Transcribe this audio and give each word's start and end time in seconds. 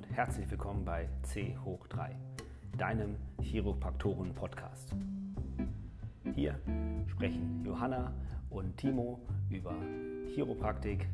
und 0.00 0.16
herzlich 0.16 0.50
willkommen 0.50 0.82
bei 0.82 1.08
C 1.24 1.58
hoch 1.62 1.86
3, 1.88 2.16
deinem 2.78 3.16
Chiropraktoren-Podcast. 3.42 4.94
Hier 6.34 6.58
sprechen 7.06 7.62
Johanna 7.66 8.10
und 8.48 8.78
Timo 8.78 9.20
über 9.50 9.74
Chiropraktik, 10.32 11.06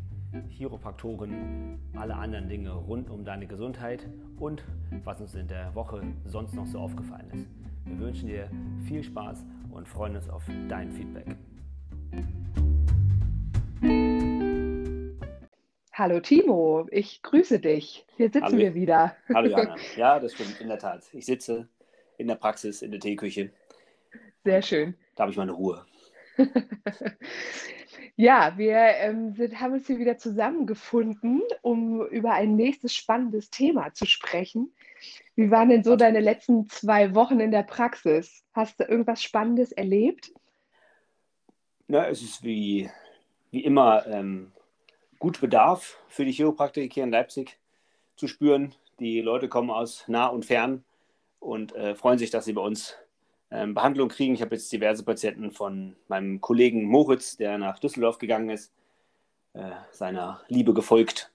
Chiropraktoren, 0.51 1.81
alle 1.97 2.15
anderen 2.15 2.49
Dinge 2.49 2.71
rund 2.75 3.11
um 3.11 3.25
deine 3.25 3.49
Gesundheit 3.49 4.07
und 4.39 4.63
was 5.03 5.21
uns 5.21 5.35
in 5.35 5.49
der 5.49 5.75
Woche 5.75 6.03
sonst 6.25 6.55
noch 6.55 6.67
so 6.69 6.79
aufgefallen 6.79 7.31
ist. 7.33 7.49
Wir 7.87 7.99
wünschen 7.99 8.29
dir 8.29 8.49
viel 8.85 9.03
Spaß 9.03 9.45
und 9.73 9.89
freuen 9.89 10.15
uns 10.15 10.29
auf 10.29 10.45
dein 10.69 10.93
Feedback. 10.93 11.37
Hallo 15.99 16.21
Timo, 16.21 16.87
ich 16.91 17.23
grüße 17.23 17.59
dich. 17.59 18.05
Hier 18.19 18.27
sitzen 18.27 18.45
Hallo. 18.45 18.59
wir 18.59 18.75
wieder. 18.75 19.17
Hallo 19.33 19.49
Johanna. 19.49 19.77
Ja, 19.97 20.21
das 20.21 20.35
stimmt, 20.35 20.61
in 20.61 20.69
der 20.69 20.79
Tat. 20.79 21.05
Ich 21.15 21.25
sitze 21.25 21.71
in 22.19 22.29
der 22.29 22.35
Praxis, 22.35 22.83
in 22.83 22.91
der 22.91 23.01
Teeküche. 23.01 23.49
Sehr 24.45 24.61
schön. 24.61 24.95
Da 25.15 25.23
habe 25.23 25.31
ich 25.33 25.39
meine 25.39 25.53
Ruhe. 25.53 25.87
Ja, 28.19 28.55
wir 28.57 28.77
ähm, 28.77 29.35
sind, 29.35 29.61
haben 29.61 29.75
uns 29.75 29.87
hier 29.87 29.99
wieder 29.99 30.17
zusammengefunden, 30.17 31.43
um 31.61 32.07
über 32.07 32.33
ein 32.33 32.57
nächstes 32.57 32.95
spannendes 32.95 33.51
Thema 33.51 33.93
zu 33.93 34.07
sprechen. 34.07 34.73
Wie 35.35 35.51
waren 35.51 35.69
denn 35.69 35.85
so 35.85 35.97
deine 35.97 36.21
letzten 36.21 36.67
zwei 36.71 37.15
Wochen 37.15 37.41
in 37.41 37.51
der 37.51 37.63
Praxis? 37.63 38.43
Hast 38.55 38.81
du 38.81 38.85
irgendwas 38.85 39.23
Spannendes 39.23 39.71
erlebt? 39.71 40.33
Na, 41.89 42.09
es 42.09 42.23
ist 42.23 42.43
wie, 42.43 42.89
wie 43.51 43.65
immer 43.65 44.07
ähm, 44.07 44.51
gut 45.19 45.41
Bedarf 45.41 45.99
für 46.09 46.25
die 46.25 46.33
Chiropraktik 46.33 46.93
hier 46.93 47.05
in 47.05 47.11
Leipzig 47.11 47.59
zu 48.17 48.29
spüren. 48.29 48.75
Die 48.99 49.21
Leute 49.21 49.49
kommen 49.49 49.71
aus 49.71 50.05
nah 50.09 50.27
und 50.27 50.45
fern 50.45 50.85
und 51.41 51.75
äh, 51.75 51.95
freuen 51.95 52.19
sich, 52.19 52.31
dass 52.31 52.45
sie 52.45 52.53
bei 52.53 52.63
uns 52.63 52.97
ähm, 53.51 53.75
Behandlung 53.75 54.09
kriegen. 54.09 54.35
Ich 54.35 54.43
habe 54.43 54.55
jetzt 54.55 54.73
diverse 54.73 55.05
Patienten 55.05 55.51
von 55.51 55.97
meinem 56.09 56.41
Kollegen 56.41 56.85
Moritz, 56.85 57.37
der 57.37 57.59
nach 57.59 57.79
Düsseldorf 57.79 58.19
gegangen 58.19 58.51
ist, 58.51 58.73
äh, 59.53 59.71
seiner 59.93 60.41
Liebe 60.49 60.75
gefolgt. 60.75 61.33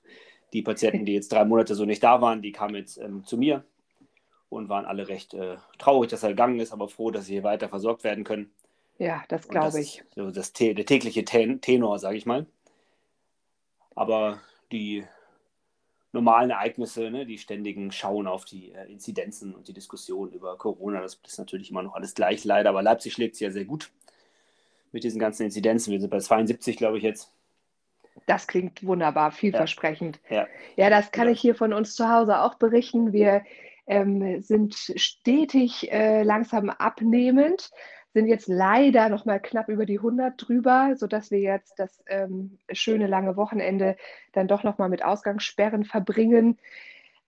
Die 0.53 0.61
Patienten, 0.61 1.05
die 1.05 1.13
jetzt 1.13 1.31
drei 1.31 1.45
Monate 1.45 1.75
so 1.75 1.85
nicht 1.85 2.03
da 2.03 2.21
waren, 2.21 2.41
die 2.41 2.51
kamen 2.51 2.75
jetzt 2.75 2.97
ähm, 2.97 3.23
zu 3.25 3.37
mir 3.37 3.63
und 4.49 4.67
waren 4.67 4.85
alle 4.85 5.07
recht 5.07 5.33
äh, 5.33 5.55
traurig, 5.77 6.09
dass 6.09 6.23
er 6.23 6.29
gegangen 6.29 6.59
ist, 6.59 6.73
aber 6.73 6.89
froh, 6.89 7.11
dass 7.11 7.25
sie 7.25 7.33
hier 7.33 7.43
weiter 7.43 7.69
versorgt 7.69 8.03
werden 8.03 8.23
können. 8.25 8.51
Ja, 8.97 9.23
das 9.29 9.47
glaube 9.47 9.79
ich. 9.79 10.03
So 10.13 10.29
das, 10.29 10.51
der 10.53 10.75
tägliche 10.85 11.23
Ten 11.25 11.61
Tenor, 11.61 11.99
sage 11.99 12.17
ich 12.17 12.25
mal. 12.25 12.45
Aber 13.95 14.39
die 14.71 15.05
normalen 16.13 16.49
Ereignisse, 16.49 17.09
ne, 17.09 17.25
die 17.25 17.37
ständigen 17.37 17.91
Schauen 17.91 18.27
auf 18.27 18.45
die 18.45 18.71
äh, 18.73 18.91
Inzidenzen 18.91 19.55
und 19.55 19.67
die 19.67 19.73
Diskussion 19.73 20.31
über 20.31 20.57
Corona, 20.57 21.01
das 21.01 21.19
ist 21.25 21.39
natürlich 21.39 21.71
immer 21.71 21.83
noch 21.83 21.95
alles 21.95 22.13
gleich 22.13 22.43
leider. 22.43 22.69
Aber 22.69 22.83
Leipzig 22.83 23.13
schlägt 23.13 23.35
es 23.35 23.39
ja 23.39 23.51
sehr 23.51 23.65
gut 23.65 23.91
mit 24.91 25.03
diesen 25.03 25.19
ganzen 25.19 25.43
Inzidenzen. 25.43 25.91
Wir 25.91 26.01
sind 26.01 26.09
bei 26.09 26.19
72, 26.19 26.75
glaube 26.77 26.97
ich, 26.97 27.03
jetzt. 27.03 27.31
Das 28.25 28.45
klingt 28.47 28.85
wunderbar, 28.85 29.31
vielversprechend. 29.31 30.19
Ja, 30.29 30.47
Ja, 30.75 30.89
das 30.89 31.11
kann 31.11 31.27
Ja. 31.27 31.33
ich 31.33 31.39
hier 31.39 31.55
von 31.55 31.71
uns 31.73 31.95
zu 31.95 32.09
Hause 32.09 32.41
auch 32.41 32.55
berichten. 32.55 33.13
Wir 33.13 33.43
ähm, 33.87 34.41
sind 34.41 34.75
stetig 34.75 35.91
äh, 35.91 36.23
langsam 36.23 36.69
abnehmend, 36.69 37.71
sind 38.13 38.27
jetzt 38.27 38.47
leider 38.47 39.09
noch 39.09 39.25
mal 39.25 39.39
knapp 39.39 39.69
über 39.69 39.85
die 39.85 39.99
100 39.99 40.33
drüber, 40.37 40.95
sodass 40.97 41.31
wir 41.31 41.39
jetzt 41.39 41.79
das 41.79 42.03
ähm, 42.07 42.57
schöne 42.71 43.07
lange 43.07 43.37
Wochenende 43.37 43.95
dann 44.33 44.47
doch 44.47 44.63
noch 44.63 44.77
mal 44.77 44.89
mit 44.89 45.03
Ausgangssperren 45.03 45.85
verbringen. 45.85 46.57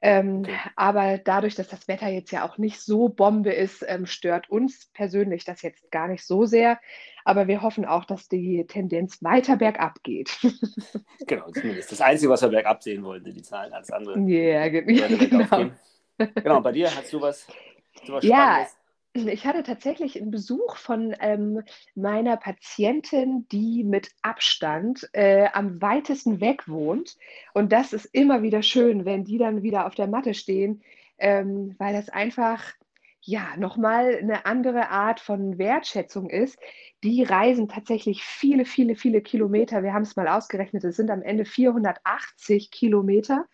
Ähm, 0.01 0.43
aber 0.75 1.17
dadurch, 1.17 1.55
dass 1.55 1.69
das 1.69 1.87
Wetter 1.87 2.09
jetzt 2.09 2.31
ja 2.31 2.45
auch 2.45 2.57
nicht 2.57 2.81
so 2.81 3.07
Bombe 3.07 3.53
ist, 3.53 3.85
ähm, 3.87 4.05
stört 4.05 4.49
uns 4.49 4.87
persönlich 4.93 5.45
das 5.45 5.61
jetzt 5.61 5.89
gar 5.91 6.09
nicht 6.09 6.25
so 6.25 6.45
sehr. 6.45 6.77
Aber 7.23 7.47
wir 7.47 7.61
hoffen 7.61 7.85
auch, 7.85 8.03
dass 8.03 8.27
die 8.27 8.65
Tendenz 8.67 9.23
weiter 9.23 9.55
bergab 9.55 10.03
geht. 10.03 10.37
genau, 11.25 11.49
zumindest. 11.51 11.91
Das 11.91 12.01
Einzige, 12.01 12.31
was 12.31 12.41
wir 12.41 12.49
bergab 12.49 12.83
sehen 12.83 13.03
wollten, 13.03 13.25
sind 13.25 13.37
die 13.37 13.41
Zahlen. 13.43 13.73
Alles 13.73 13.91
andere 13.91 14.19
Ja, 14.19 14.67
ge- 14.67 14.81
bergauf 14.81 15.19
genau. 15.29 15.45
gehen. 15.57 15.79
Genau, 16.17 16.61
bei 16.61 16.71
dir 16.71 16.93
hast 16.93 17.11
du 17.13 17.21
was, 17.21 17.47
hast 17.95 18.07
du 18.07 18.13
was 18.13 18.25
Ja, 18.25 18.35
Spannendes? 18.35 18.77
Ich 19.15 19.45
hatte 19.45 19.61
tatsächlich 19.61 20.19
einen 20.19 20.31
Besuch 20.31 20.75
von 20.75 21.15
ähm, 21.19 21.61
meiner 21.93 22.35
Patientin, 22.35 23.47
die 23.51 23.83
mit 23.83 24.09
Abstand 24.23 25.07
äh, 25.13 25.49
am 25.53 25.79
weitesten 25.83 26.41
weg 26.41 26.67
wohnt. 26.67 27.17
Und 27.53 27.71
das 27.71 27.93
ist 27.93 28.05
immer 28.05 28.41
wieder 28.41 28.63
schön, 28.63 29.05
wenn 29.05 29.23
die 29.23 29.37
dann 29.37 29.61
wieder 29.61 29.85
auf 29.85 29.93
der 29.93 30.07
Matte 30.07 30.33
stehen, 30.33 30.81
ähm, 31.19 31.75
weil 31.77 31.93
das 31.93 32.09
einfach 32.09 32.73
ja 33.21 33.55
nochmal 33.57 34.17
eine 34.19 34.47
andere 34.47 34.89
Art 34.89 35.19
von 35.19 35.59
Wertschätzung 35.59 36.31
ist. 36.31 36.57
Die 37.03 37.21
reisen 37.21 37.69
tatsächlich 37.69 38.23
viele, 38.23 38.65
viele, 38.65 38.95
viele 38.95 39.21
Kilometer. 39.21 39.83
Wir 39.83 39.93
haben 39.93 40.03
es 40.03 40.15
mal 40.15 40.27
ausgerechnet, 40.27 40.83
es 40.83 40.95
sind 40.95 41.11
am 41.11 41.21
Ende 41.21 41.45
480 41.45 42.71
Kilometer. 42.71 43.45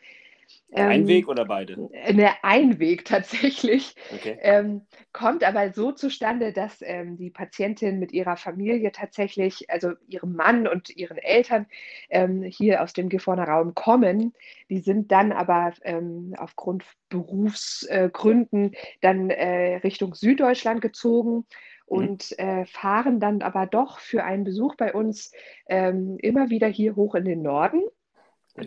Ein 0.72 1.02
Ähm, 1.02 1.08
Weg 1.08 1.28
oder 1.28 1.46
beide? 1.46 1.90
Eine 2.06 2.44
Einweg 2.44 3.06
tatsächlich. 3.06 3.96
Okay. 4.14 4.38
Ähm, 4.42 4.86
kommt 5.14 5.44
aber 5.44 5.74
so 5.74 5.92
zustande, 5.92 6.54
dass 6.54 6.82
ähm, 6.82 7.18
die 7.18 7.32
Patientin 7.32 8.00
mit 8.00 8.12
ihrer 8.12 8.38
Familie 8.38 8.92
tatsächlich, 8.92 9.70
also 9.70 9.94
ihrem 10.08 10.36
Mann 10.36 10.68
und 10.68 10.90
ihren 10.96 11.18
Eltern 11.18 11.66
ähm, 12.10 12.44
hier 12.44 12.84
aus 12.84 12.94
dem 12.94 13.10
Gifhorner 13.10 13.48
Raum 13.48 13.74
kommen. 13.74 14.34
Die 14.70 14.80
sind 14.80 15.12
dann 15.12 15.32
aber 15.32 15.74
ähm, 15.84 16.36
aufgrund 16.38 16.86
Berufsgründen 17.10 18.76
dann 19.02 19.32
äh, 19.32 19.78
Richtung 19.78 20.14
Süddeutschland 20.14 20.82
gezogen 20.82 21.46
und 21.86 22.38
äh, 22.38 22.66
fahren 22.66 23.20
dann 23.20 23.42
aber 23.42 23.66
doch 23.66 23.98
für 24.00 24.24
einen 24.24 24.44
Besuch 24.44 24.76
bei 24.76 24.94
uns 24.94 25.32
ähm, 25.68 26.18
immer 26.22 26.52
wieder 26.52 26.68
hier 26.68 26.96
hoch 26.96 27.16
in 27.16 27.26
den 27.26 27.42
Norden. 27.42 27.82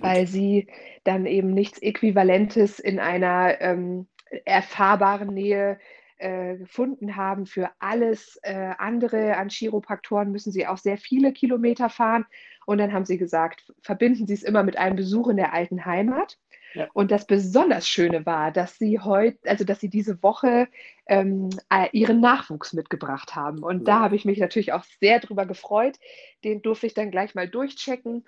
Weil 0.00 0.26
sie 0.26 0.68
dann 1.04 1.26
eben 1.26 1.52
nichts 1.52 1.78
Äquivalentes 1.80 2.78
in 2.78 2.98
einer 2.98 3.60
ähm, 3.60 4.06
erfahrbaren 4.44 5.34
Nähe 5.34 5.78
äh, 6.18 6.56
gefunden 6.56 7.16
haben. 7.16 7.46
Für 7.46 7.70
alles 7.78 8.38
äh, 8.42 8.72
andere 8.78 9.36
an 9.36 9.48
Chiropraktoren 9.48 10.30
müssen 10.30 10.52
sie 10.52 10.66
auch 10.66 10.78
sehr 10.78 10.96
viele 10.96 11.32
Kilometer 11.32 11.88
fahren. 11.90 12.26
Und 12.64 12.78
dann 12.78 12.92
haben 12.92 13.04
sie 13.04 13.18
gesagt, 13.18 13.72
verbinden 13.82 14.26
Sie 14.26 14.34
es 14.34 14.44
immer 14.44 14.62
mit 14.62 14.78
einem 14.78 14.96
Besuch 14.96 15.28
in 15.28 15.36
der 15.36 15.52
alten 15.52 15.84
Heimat. 15.84 16.38
Ja. 16.74 16.88
Und 16.94 17.10
das 17.10 17.26
besonders 17.26 17.86
Schöne 17.88 18.24
war, 18.24 18.50
dass 18.52 18.78
sie 18.78 19.00
heute, 19.00 19.38
also 19.48 19.64
dass 19.64 19.80
sie 19.80 19.90
diese 19.90 20.22
Woche 20.22 20.68
ähm, 21.06 21.50
äh, 21.70 21.88
ihren 21.92 22.20
Nachwuchs 22.20 22.72
mitgebracht 22.72 23.34
haben. 23.34 23.62
Und 23.62 23.88
da 23.88 23.98
Ja. 23.98 24.00
habe 24.00 24.16
ich 24.16 24.24
mich 24.24 24.38
natürlich 24.38 24.72
auch 24.72 24.84
sehr 25.00 25.20
drüber 25.20 25.44
gefreut. 25.44 25.98
Den 26.44 26.62
durfte 26.62 26.86
ich 26.86 26.94
dann 26.94 27.10
gleich 27.10 27.34
mal 27.34 27.48
durchchecken. 27.48 28.24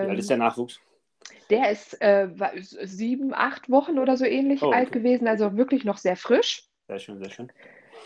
Wie 0.00 0.08
alt 0.08 0.10
Ähm, 0.14 0.18
ist 0.18 0.30
der 0.30 0.38
Nachwuchs? 0.38 0.80
Der 1.50 1.70
ist 1.70 2.00
äh, 2.00 2.28
sieben, 2.84 3.32
acht 3.34 3.70
Wochen 3.70 3.98
oder 3.98 4.16
so 4.16 4.24
ähnlich 4.24 4.62
Oh, 4.62 4.70
alt 4.70 4.88
okay. 4.88 4.98
gewesen, 4.98 5.28
also 5.28 5.56
wirklich 5.56 5.84
noch 5.84 5.98
sehr 5.98 6.16
frisch. 6.16 6.64
Sehr 6.88 6.98
schön, 6.98 7.18
sehr 7.18 7.30
schön. 7.30 7.52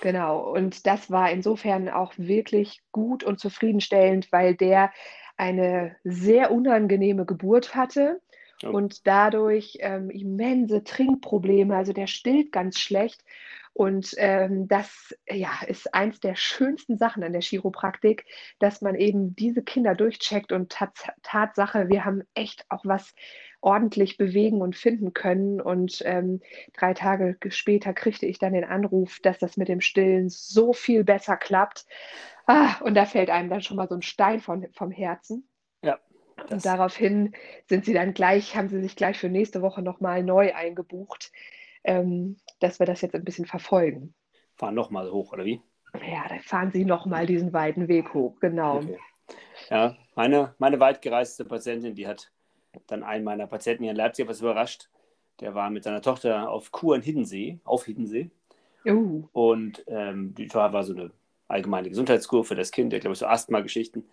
Genau, 0.01 0.41
und 0.53 0.87
das 0.87 1.11
war 1.11 1.31
insofern 1.31 1.89
auch 1.89 2.15
wirklich 2.17 2.81
gut 2.93 3.23
und 3.23 3.39
zufriedenstellend, 3.39 4.33
weil 4.33 4.55
der 4.55 4.93
eine 5.37 5.97
sehr 6.05 6.51
unangenehme 6.51 7.27
Geburt 7.27 7.75
hatte 7.75 8.21
Oh. 8.63 8.69
und 8.69 9.07
dadurch 9.07 9.79
ähm, 9.81 10.11
immense 10.11 10.85
Trinkprobleme, 10.85 11.75
also 11.75 11.95
der 11.95 12.07
stillt 12.07 12.53
ganz 12.53 12.79
schlecht. 12.79 13.25
Und 13.73 14.15
ähm, 14.19 14.69
das 14.69 15.15
ja, 15.29 15.51
ist 15.67 15.95
eins 15.95 16.21
der 16.21 16.35
schönsten 16.35 16.99
Sachen 16.99 17.23
an 17.23 17.33
der 17.33 17.41
Chiropraktik, 17.41 18.27
dass 18.59 18.83
man 18.83 18.95
eben 18.95 19.35
diese 19.37 19.63
Kinder 19.63 19.95
durchcheckt 19.95 20.53
und 20.53 20.71
Tats 20.71 21.05
Tatsache, 21.23 21.89
wir 21.89 22.05
haben 22.05 22.23
echt 22.35 22.67
auch 22.69 22.85
was 22.85 23.15
ordentlich 23.61 24.17
bewegen 24.17 24.61
und 24.61 24.77
finden 24.77 25.13
können. 25.13 25.61
Und 25.61 26.03
ähm, 26.05 26.41
drei 26.77 26.95
Tage 26.95 27.37
später 27.49 27.93
kriegte 27.93 28.27
ich 28.27 28.39
dann 28.39 28.53
den 28.53 28.65
Anruf, 28.65 29.19
dass 29.21 29.39
das 29.39 29.57
mit 29.57 29.69
dem 29.69 29.81
Stillen 29.81 30.29
so 30.29 30.73
viel 30.73 31.05
besser 31.05 31.37
klappt. 31.37 31.87
Ah, 32.47 32.77
und 32.83 32.95
da 32.95 33.07
fällt 33.07 33.31
einem 33.31 33.51
dann 33.51 33.63
schon 33.63 33.77
mal 33.77 33.89
so 33.89 33.95
ein 33.95 34.03
Stein 34.03 34.41
von, 34.41 34.67
vom 34.73 34.91
Herzen. 34.91 35.49
Ja, 35.83 35.99
Und 36.51 36.65
daraufhin 36.65 37.35
sind 37.69 37.85
sie 37.85 37.93
dann 37.93 38.15
gleich, 38.15 38.57
haben 38.57 38.69
sie 38.69 38.81
sich 38.83 38.97
gleich 38.97 39.19
für 39.19 39.29
nächste 39.29 39.63
Woche 39.63 39.83
nochmal 39.83 40.23
neu 40.25 40.55
eingebucht, 40.55 41.33
ähm, 41.85 42.37
dass 42.61 42.79
wir 42.79 42.87
das 42.87 43.01
jetzt 43.01 43.15
ein 43.15 43.25
bisschen 43.25 43.47
verfolgen. 43.47 44.15
fahren 44.57 44.75
nochmal 44.75 45.11
hoch, 45.11 45.33
oder 45.33 45.45
wie? 45.45 45.61
Ja, 45.95 46.29
da 46.29 46.39
fahren 46.43 46.71
sie 46.73 46.85
nochmal 46.85 47.27
diesen 47.27 47.53
weiten 47.53 47.89
Weg 47.89 48.15
hoch, 48.15 48.39
genau. 48.41 48.77
Okay. 48.77 48.99
Ja, 49.71 49.97
meine, 50.15 50.55
meine 50.59 50.81
weitgereiste 50.81 51.45
Patientin, 51.45 51.95
die 51.95 52.07
hat 52.07 52.31
dann 52.87 53.03
einen 53.03 53.25
meiner 53.25 53.47
Patienten 53.47 53.85
hier 53.85 53.93
in 53.93 53.97
Leipzig 53.97 54.25
etwas 54.25 54.41
überrascht. 54.41 54.89
Der 55.41 55.55
war 55.55 55.71
mit 55.71 55.85
seiner 55.85 56.03
Tochter 56.03 56.51
auf 56.51 56.71
Kur 56.71 56.95
in 56.95 57.03
Hiddensee, 57.03 57.59
auf 57.65 57.85
Hiddensee. 57.87 58.31
Uh, 58.87 59.25
Und 59.33 59.85
ähm, 59.89 60.35
die 60.35 60.53
war, 60.55 60.73
war 60.73 60.85
so 60.85 60.95
eine 60.95 61.11
allgemeine 61.49 61.89
Gesundheitskur 61.89 62.45
für 62.45 62.55
das 62.55 62.71
Kind, 62.71 62.93
der 62.93 63.01
glaube 63.01 63.13
ich 63.13 63.19
so 63.19 63.27
Asthma-Geschichten. 63.27 64.05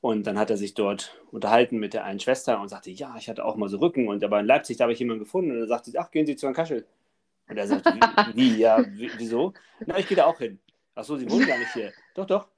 Und 0.00 0.26
dann 0.26 0.38
hat 0.38 0.50
er 0.50 0.56
sich 0.56 0.74
dort 0.74 1.18
unterhalten 1.30 1.78
mit 1.78 1.94
der 1.94 2.04
einen 2.04 2.20
Schwester 2.20 2.60
und 2.60 2.68
sagte, 2.68 2.90
ja, 2.90 3.14
ich 3.18 3.28
hatte 3.28 3.44
auch 3.44 3.56
mal 3.56 3.68
so 3.68 3.78
Rücken. 3.78 4.06
Und 4.08 4.22
aber 4.22 4.40
in 4.40 4.46
Leipzig, 4.46 4.76
da 4.76 4.84
habe 4.84 4.92
ich 4.92 4.98
jemanden 4.98 5.24
gefunden. 5.24 5.50
Und 5.52 5.60
dann 5.60 5.68
sagte 5.68 5.90
sie, 5.90 5.98
ach, 5.98 6.10
gehen 6.10 6.26
Sie 6.26 6.36
zu 6.36 6.46
Herrn 6.46 6.54
Kaschel. 6.54 6.86
Und 7.48 7.56
er 7.56 7.66
sagte, 7.66 7.94
wie, 7.94 8.36
wie 8.36 8.56
ja, 8.58 8.84
wieso? 9.18 9.52
Na, 9.86 9.98
ich 9.98 10.08
gehe 10.08 10.16
da 10.16 10.26
auch 10.26 10.38
hin. 10.38 10.58
Ach 10.94 11.04
so, 11.04 11.16
Sie 11.16 11.30
wohnen 11.30 11.46
gar 11.46 11.58
nicht 11.58 11.72
hier. 11.72 11.92
Doch, 12.14 12.26
doch, 12.26 12.48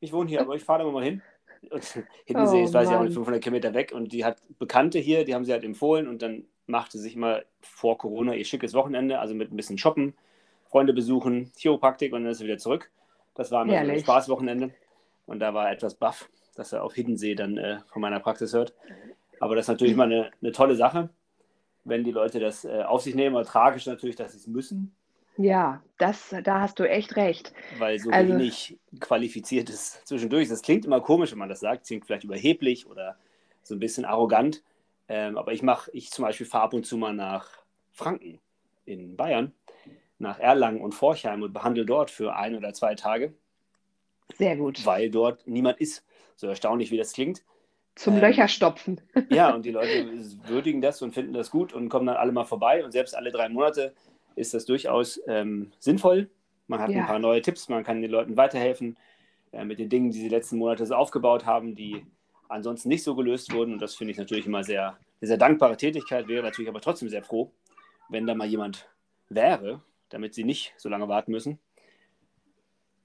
ich 0.00 0.12
wohne 0.12 0.28
hier, 0.28 0.40
aber 0.40 0.54
ich 0.54 0.64
fahre 0.64 0.84
da 0.84 0.90
mal 0.90 1.04
hin. 1.04 1.22
Und 1.70 1.84
Hiddensee 2.24 2.62
oh, 2.62 2.64
ist, 2.64 2.74
weiß 2.74 2.88
ich 2.88 2.94
auch 2.94 3.02
nicht, 3.02 3.14
500 3.14 3.42
Kilometer 3.42 3.74
weg. 3.74 3.92
Und 3.92 4.12
die 4.12 4.24
hat 4.24 4.38
Bekannte 4.58 4.98
hier, 4.98 5.24
die 5.24 5.34
haben 5.34 5.44
sie 5.44 5.52
halt 5.52 5.64
empfohlen. 5.64 6.08
Und 6.08 6.22
dann 6.22 6.44
machte 6.66 6.98
sich 6.98 7.16
immer 7.16 7.42
vor 7.60 7.98
Corona 7.98 8.34
ihr 8.34 8.44
schickes 8.44 8.74
Wochenende, 8.74 9.18
also 9.18 9.34
mit 9.34 9.52
ein 9.52 9.56
bisschen 9.56 9.76
Shoppen, 9.76 10.14
Freunde 10.70 10.92
besuchen, 10.92 11.52
Chiropraktik 11.56 12.12
und 12.12 12.22
dann 12.22 12.32
ist 12.32 12.38
sie 12.38 12.44
wieder 12.44 12.58
zurück. 12.58 12.90
Das 13.34 13.50
war 13.50 13.64
ein 13.64 14.00
Spaßwochenende. 14.00 14.70
Und 15.26 15.40
da 15.40 15.52
war 15.54 15.70
etwas 15.70 15.94
baff, 15.94 16.28
dass 16.54 16.72
er 16.72 16.82
auf 16.82 16.94
Hiddensee 16.94 17.34
dann 17.34 17.56
äh, 17.56 17.80
von 17.92 18.02
meiner 18.02 18.20
Praxis 18.20 18.52
hört. 18.52 18.72
Aber 19.38 19.54
das 19.54 19.64
ist 19.64 19.68
natürlich 19.68 19.96
mal 19.96 20.04
eine, 20.04 20.30
eine 20.42 20.52
tolle 20.52 20.76
Sache, 20.76 21.10
wenn 21.84 22.04
die 22.04 22.12
Leute 22.12 22.40
das 22.40 22.64
äh, 22.64 22.82
auf 22.82 23.02
sich 23.02 23.14
nehmen. 23.14 23.36
Aber 23.36 23.44
tragisch 23.44 23.86
natürlich, 23.86 24.16
dass 24.16 24.32
sie 24.32 24.38
es 24.38 24.46
müssen. 24.46 24.94
Ja, 25.36 25.82
das, 25.98 26.34
da 26.42 26.60
hast 26.60 26.78
du 26.78 26.88
echt 26.88 27.16
recht. 27.16 27.52
Weil 27.78 27.98
so 27.98 28.10
also, 28.10 28.34
wenig 28.34 28.78
qualifiziert 28.98 29.70
ist 29.70 30.06
zwischendurch. 30.06 30.48
Das 30.48 30.62
klingt 30.62 30.84
immer 30.84 31.00
komisch, 31.00 31.32
wenn 31.32 31.38
man 31.38 31.48
das 31.48 31.60
sagt. 31.60 31.86
Klingt 31.86 32.04
vielleicht 32.04 32.24
überheblich 32.24 32.86
oder 32.86 33.16
so 33.62 33.74
ein 33.74 33.80
bisschen 33.80 34.04
arrogant. 34.04 34.62
Ähm, 35.08 35.38
aber 35.38 35.52
ich 35.52 35.62
mache, 35.62 35.90
ich 35.92 36.10
zum 36.10 36.24
Beispiel 36.24 36.46
fahre 36.46 36.64
ab 36.64 36.74
und 36.74 36.84
zu 36.84 36.96
mal 36.96 37.14
nach 37.14 37.48
Franken 37.90 38.38
in 38.84 39.16
Bayern, 39.16 39.52
nach 40.18 40.38
Erlangen 40.38 40.80
und 40.80 40.94
Forchheim 40.94 41.42
und 41.42 41.52
behandle 41.52 41.86
dort 41.86 42.10
für 42.10 42.36
ein 42.36 42.54
oder 42.54 42.72
zwei 42.74 42.94
Tage. 42.94 43.34
Sehr 44.36 44.56
gut. 44.56 44.84
Weil 44.84 45.10
dort 45.10 45.46
niemand 45.46 45.80
ist. 45.80 46.04
So 46.36 46.46
erstaunlich, 46.46 46.90
wie 46.90 46.96
das 46.96 47.12
klingt. 47.12 47.42
Zum 47.94 48.14
ähm, 48.14 48.20
Löcherstopfen. 48.20 49.00
Ja, 49.30 49.54
und 49.54 49.64
die 49.64 49.70
Leute 49.70 50.08
würdigen 50.46 50.80
das 50.80 51.02
und 51.02 51.12
finden 51.12 51.32
das 51.32 51.50
gut 51.50 51.72
und 51.72 51.88
kommen 51.88 52.06
dann 52.06 52.16
alle 52.16 52.32
mal 52.32 52.44
vorbei. 52.44 52.84
Und 52.84 52.92
selbst 52.92 53.16
alle 53.16 53.30
drei 53.30 53.48
Monate 53.48 53.94
ist 54.36 54.54
das 54.54 54.64
durchaus 54.64 55.20
ähm, 55.26 55.72
sinnvoll. 55.78 56.30
Man 56.66 56.80
hat 56.80 56.90
ja. 56.90 57.00
ein 57.00 57.06
paar 57.06 57.18
neue 57.18 57.42
Tipps, 57.42 57.68
man 57.68 57.84
kann 57.84 58.00
den 58.00 58.10
Leuten 58.10 58.36
weiterhelfen 58.36 58.96
äh, 59.52 59.64
mit 59.64 59.78
den 59.78 59.88
Dingen, 59.88 60.10
die 60.10 60.20
sie 60.20 60.28
letzten 60.28 60.58
Monate 60.58 60.86
so 60.86 60.94
aufgebaut 60.94 61.46
haben, 61.46 61.74
die 61.74 62.04
ansonsten 62.48 62.88
nicht 62.88 63.02
so 63.02 63.14
gelöst 63.14 63.52
wurden. 63.52 63.72
Und 63.72 63.82
das 63.82 63.94
finde 63.94 64.12
ich 64.12 64.18
natürlich 64.18 64.46
immer 64.46 64.64
sehr, 64.64 64.96
sehr 65.20 65.36
dankbare 65.38 65.76
Tätigkeit. 65.76 66.28
Wäre 66.28 66.42
natürlich 66.42 66.68
aber 66.68 66.80
trotzdem 66.80 67.08
sehr 67.08 67.22
froh, 67.22 67.50
wenn 68.08 68.26
da 68.26 68.34
mal 68.34 68.46
jemand 68.46 68.88
wäre, 69.28 69.80
damit 70.08 70.34
sie 70.34 70.44
nicht 70.44 70.74
so 70.76 70.88
lange 70.88 71.08
warten 71.08 71.32
müssen. 71.32 71.58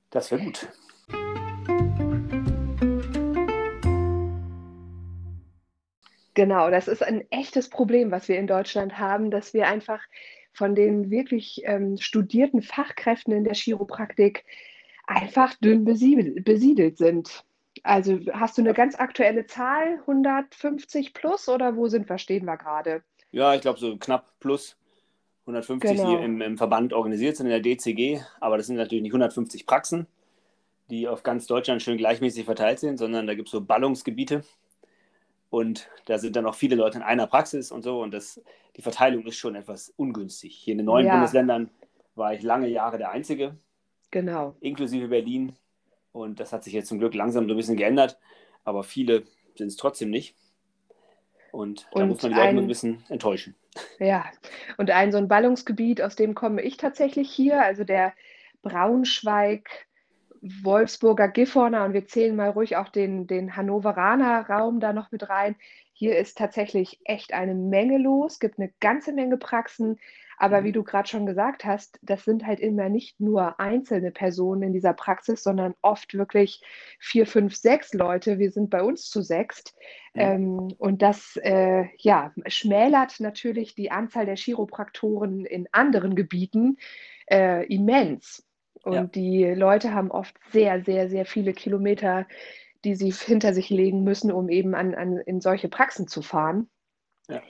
Das 0.10 0.32
wäre 0.32 0.44
gut. 0.44 0.70
Genau, 6.36 6.70
das 6.70 6.90
ist 6.90 7.02
ein 7.02 7.24
echtes 7.32 7.70
Problem, 7.70 8.12
was 8.12 8.28
wir 8.28 8.38
in 8.38 8.46
Deutschland 8.46 9.00
haben, 9.00 9.32
dass 9.32 9.54
wir 9.54 9.68
einfach 9.68 10.02
von 10.52 10.76
den 10.76 11.10
wirklich 11.10 11.62
ähm, 11.64 11.98
studierten 11.98 12.62
Fachkräften 12.62 13.34
in 13.34 13.46
der 13.46 13.54
Chiropraktik 13.54 14.46
einfach 15.08 15.54
dünn 15.56 15.86
besiedelt, 15.86 16.44
besiedelt 16.44 16.98
sind. 16.98 17.46
Also 17.84 18.20
hast 18.34 18.58
du 18.58 18.62
eine 18.62 18.74
ganz 18.74 18.96
aktuelle 19.00 19.46
Zahl, 19.46 20.00
150 20.02 21.14
plus 21.14 21.48
oder 21.48 21.78
wo 21.78 21.88
sind 21.88 22.10
wir, 22.10 22.18
stehen 22.18 22.46
wir 22.46 22.58
gerade? 22.58 23.02
Ja, 23.32 23.56
ich 23.56 23.62
glaube 23.62 23.80
so 23.80 23.96
knapp 23.98 24.34
plus 24.40 24.78
150, 25.42 25.92
genau. 25.92 26.18
die 26.18 26.24
im, 26.24 26.42
im, 26.42 26.58
Verband 26.58 26.92
organisiert 26.92 27.38
sind 27.38 27.46
in 27.46 27.52
der 27.52 27.62
DCG, 27.62 28.22
aber 28.42 28.58
das 28.58 28.68
sind 28.68 28.76
natürlich 28.76 29.04
nicht 29.04 29.12
150 29.12 29.66
Praxen, 29.66 30.08
die 30.90 31.08
auf 31.08 31.24
ganz 31.24 31.48
Deutschland 31.48 31.82
schön 31.82 31.98
gleichmäßig 31.98 32.44
verteilt 32.44 32.80
sind, 32.80 32.98
sondern 32.98 33.26
da 33.26 33.36
gibt 33.36 33.48
es 33.48 33.52
so 33.52 33.62
Ballungsgebiete 33.62 34.44
und 35.56 35.90
da 36.04 36.18
sind 36.18 36.36
dann 36.36 36.46
auch 36.46 36.56
viele 36.56 36.76
Leute 36.76 36.98
in 36.98 37.04
einer 37.04 37.28
Praxis 37.28 37.72
und 37.72 37.82
so 37.82 38.02
und 38.02 38.14
das, 38.14 38.42
die 38.76 38.82
Verteilung 38.82 39.26
ist 39.26 39.38
schon 39.38 39.56
etwas 39.56 39.88
ungünstig. 39.96 40.54
Hier 40.54 40.74
in 40.74 40.80
den 40.80 40.86
neuen 40.86 41.06
ja. 41.06 41.14
Bundesländern 41.14 41.70
war 42.14 42.34
ich 42.34 42.42
lange 42.42 42.68
Jahre 42.68 42.98
der 42.98 43.12
Einzige, 43.12 43.58
genau. 44.12 44.58
inklusive 44.60 45.08
Berlin 45.08 45.56
und 46.12 46.42
das 46.42 46.52
hat 46.52 46.66
sich 46.66 46.74
jetzt 46.74 46.90
zum 46.90 47.00
Glück 47.00 47.16
langsam 47.16 47.48
so 47.48 47.54
ein 47.54 47.58
bisschen 47.58 47.78
geändert, 47.78 48.20
aber 48.66 48.84
viele 48.84 49.24
sind 49.56 49.68
es 49.68 49.78
trotzdem 49.78 50.10
nicht. 50.10 50.36
Und 51.54 51.88
da 51.94 52.02
und 52.02 52.10
muss 52.10 52.22
man 52.22 52.34
die 52.34 52.38
Leute 52.38 52.50
ein, 52.50 52.58
ein 52.58 52.68
bisschen 52.68 53.06
enttäuschen. 53.08 53.56
Ja, 53.98 54.26
und 54.78 54.92
ein 54.92 55.14
so 55.14 55.18
ein 55.18 55.30
Ballungsgebiet, 55.30 56.02
aus 56.02 56.18
dem 56.18 56.36
komme 56.36 56.62
ich 56.64 56.76
tatsächlich 56.76 57.32
hier, 57.32 57.62
also 57.62 57.86
der 57.86 58.14
Braunschweig, 58.62 59.70
Wolfsburger 60.42 61.28
Gifhorner 61.28 61.86
und 61.86 61.94
wir 61.94 62.06
zählen 62.08 62.36
mal 62.36 62.50
ruhig 62.50 62.78
auch 62.78 62.90
den, 62.90 63.28
den 63.28 63.56
Hannoveraner 63.56 64.48
Raum 64.50 64.80
da 64.80 64.94
noch 64.94 65.12
mit 65.12 65.30
rein. 65.30 65.56
Hier 65.94 66.18
ist 66.18 66.38
tatsächlich 66.38 67.00
echt 67.06 67.34
eine 67.34 67.56
Menge 67.56 67.98
los, 67.98 68.40
gibt 68.40 68.60
eine 68.60 68.72
ganze 68.80 69.14
Menge 69.14 69.38
Praxen, 69.38 69.98
aber 70.38 70.64
wie 70.64 70.70
mhm. 70.70 70.74
du 70.74 70.84
gerade 70.84 71.08
schon 71.08 71.26
gesagt 71.26 71.66
hast, 71.66 72.00
das 72.02 72.26
sind 72.26 72.46
halt 72.46 72.60
immer 72.60 72.90
nicht 72.90 73.20
nur 73.20 73.60
einzelne 73.60 74.12
Personen 74.12 74.64
in 74.64 74.74
dieser 74.74 74.94
Praxis, 74.94 75.44
sondern 75.44 75.76
oft 75.82 76.14
wirklich 76.14 76.62
vier, 77.00 77.26
fünf, 77.26 77.56
sechs 77.56 77.94
Leute. 77.94 78.40
Wir 78.40 78.52
sind 78.52 78.70
bei 78.70 78.84
uns 78.84 79.10
zu 79.10 79.22
sechst. 79.22 79.76
Ja. 80.14 80.34
Ähm, 80.34 80.74
und 80.78 81.02
das 81.02 81.38
äh, 81.42 81.86
ja, 82.00 82.34
schmälert 82.48 83.20
natürlich 83.20 83.76
die 83.76 83.92
Anzahl 83.92 84.26
der 84.26 84.36
Chiropraktoren 84.36 85.46
in 85.46 85.68
anderen 85.72 86.16
Gebieten 86.16 86.78
äh, 87.30 87.66
immens. 87.74 88.45
Und 88.86 88.94
ja. 88.94 89.04
die 89.04 89.46
Leute 89.46 89.94
haben 89.94 90.12
oft 90.12 90.36
sehr, 90.52 90.84
sehr, 90.84 91.10
sehr 91.10 91.26
viele 91.26 91.54
Kilometer, 91.54 92.26
die 92.84 92.96
sie 92.96 93.12
hinter 93.12 93.54
sich 93.54 93.70
legen 93.70 94.04
müssen, 94.04 94.32
um 94.32 94.48
eben 94.48 94.76
an, 94.76 94.96
an, 94.96 95.18
in 95.18 95.42
solche 95.42 95.68
Praxen 95.68 96.08
zu 96.08 96.22
fahren. 96.22 96.70
Ja 97.28 97.42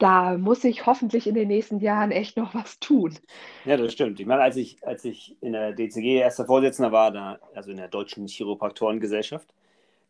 da 0.00 0.38
muss 0.38 0.64
ich 0.64 0.86
hoffentlich 0.86 1.26
in 1.26 1.34
den 1.34 1.48
nächsten 1.48 1.78
Jahren 1.78 2.10
echt 2.10 2.36
noch 2.38 2.54
was 2.54 2.80
tun. 2.80 3.18
Ja, 3.66 3.76
das 3.76 3.92
stimmt. 3.92 4.18
Ich 4.18 4.26
meine, 4.26 4.42
als 4.42 4.56
ich, 4.56 4.84
als 4.84 5.04
ich 5.04 5.36
in 5.42 5.52
der 5.52 5.72
DCG 5.72 6.16
erster 6.16 6.46
Vorsitzender 6.46 6.90
war, 6.90 7.12
da, 7.12 7.38
also 7.54 7.70
in 7.70 7.76
der 7.76 7.88
Deutschen 7.88 8.26
Chiropraktorengesellschaft, 8.26 9.52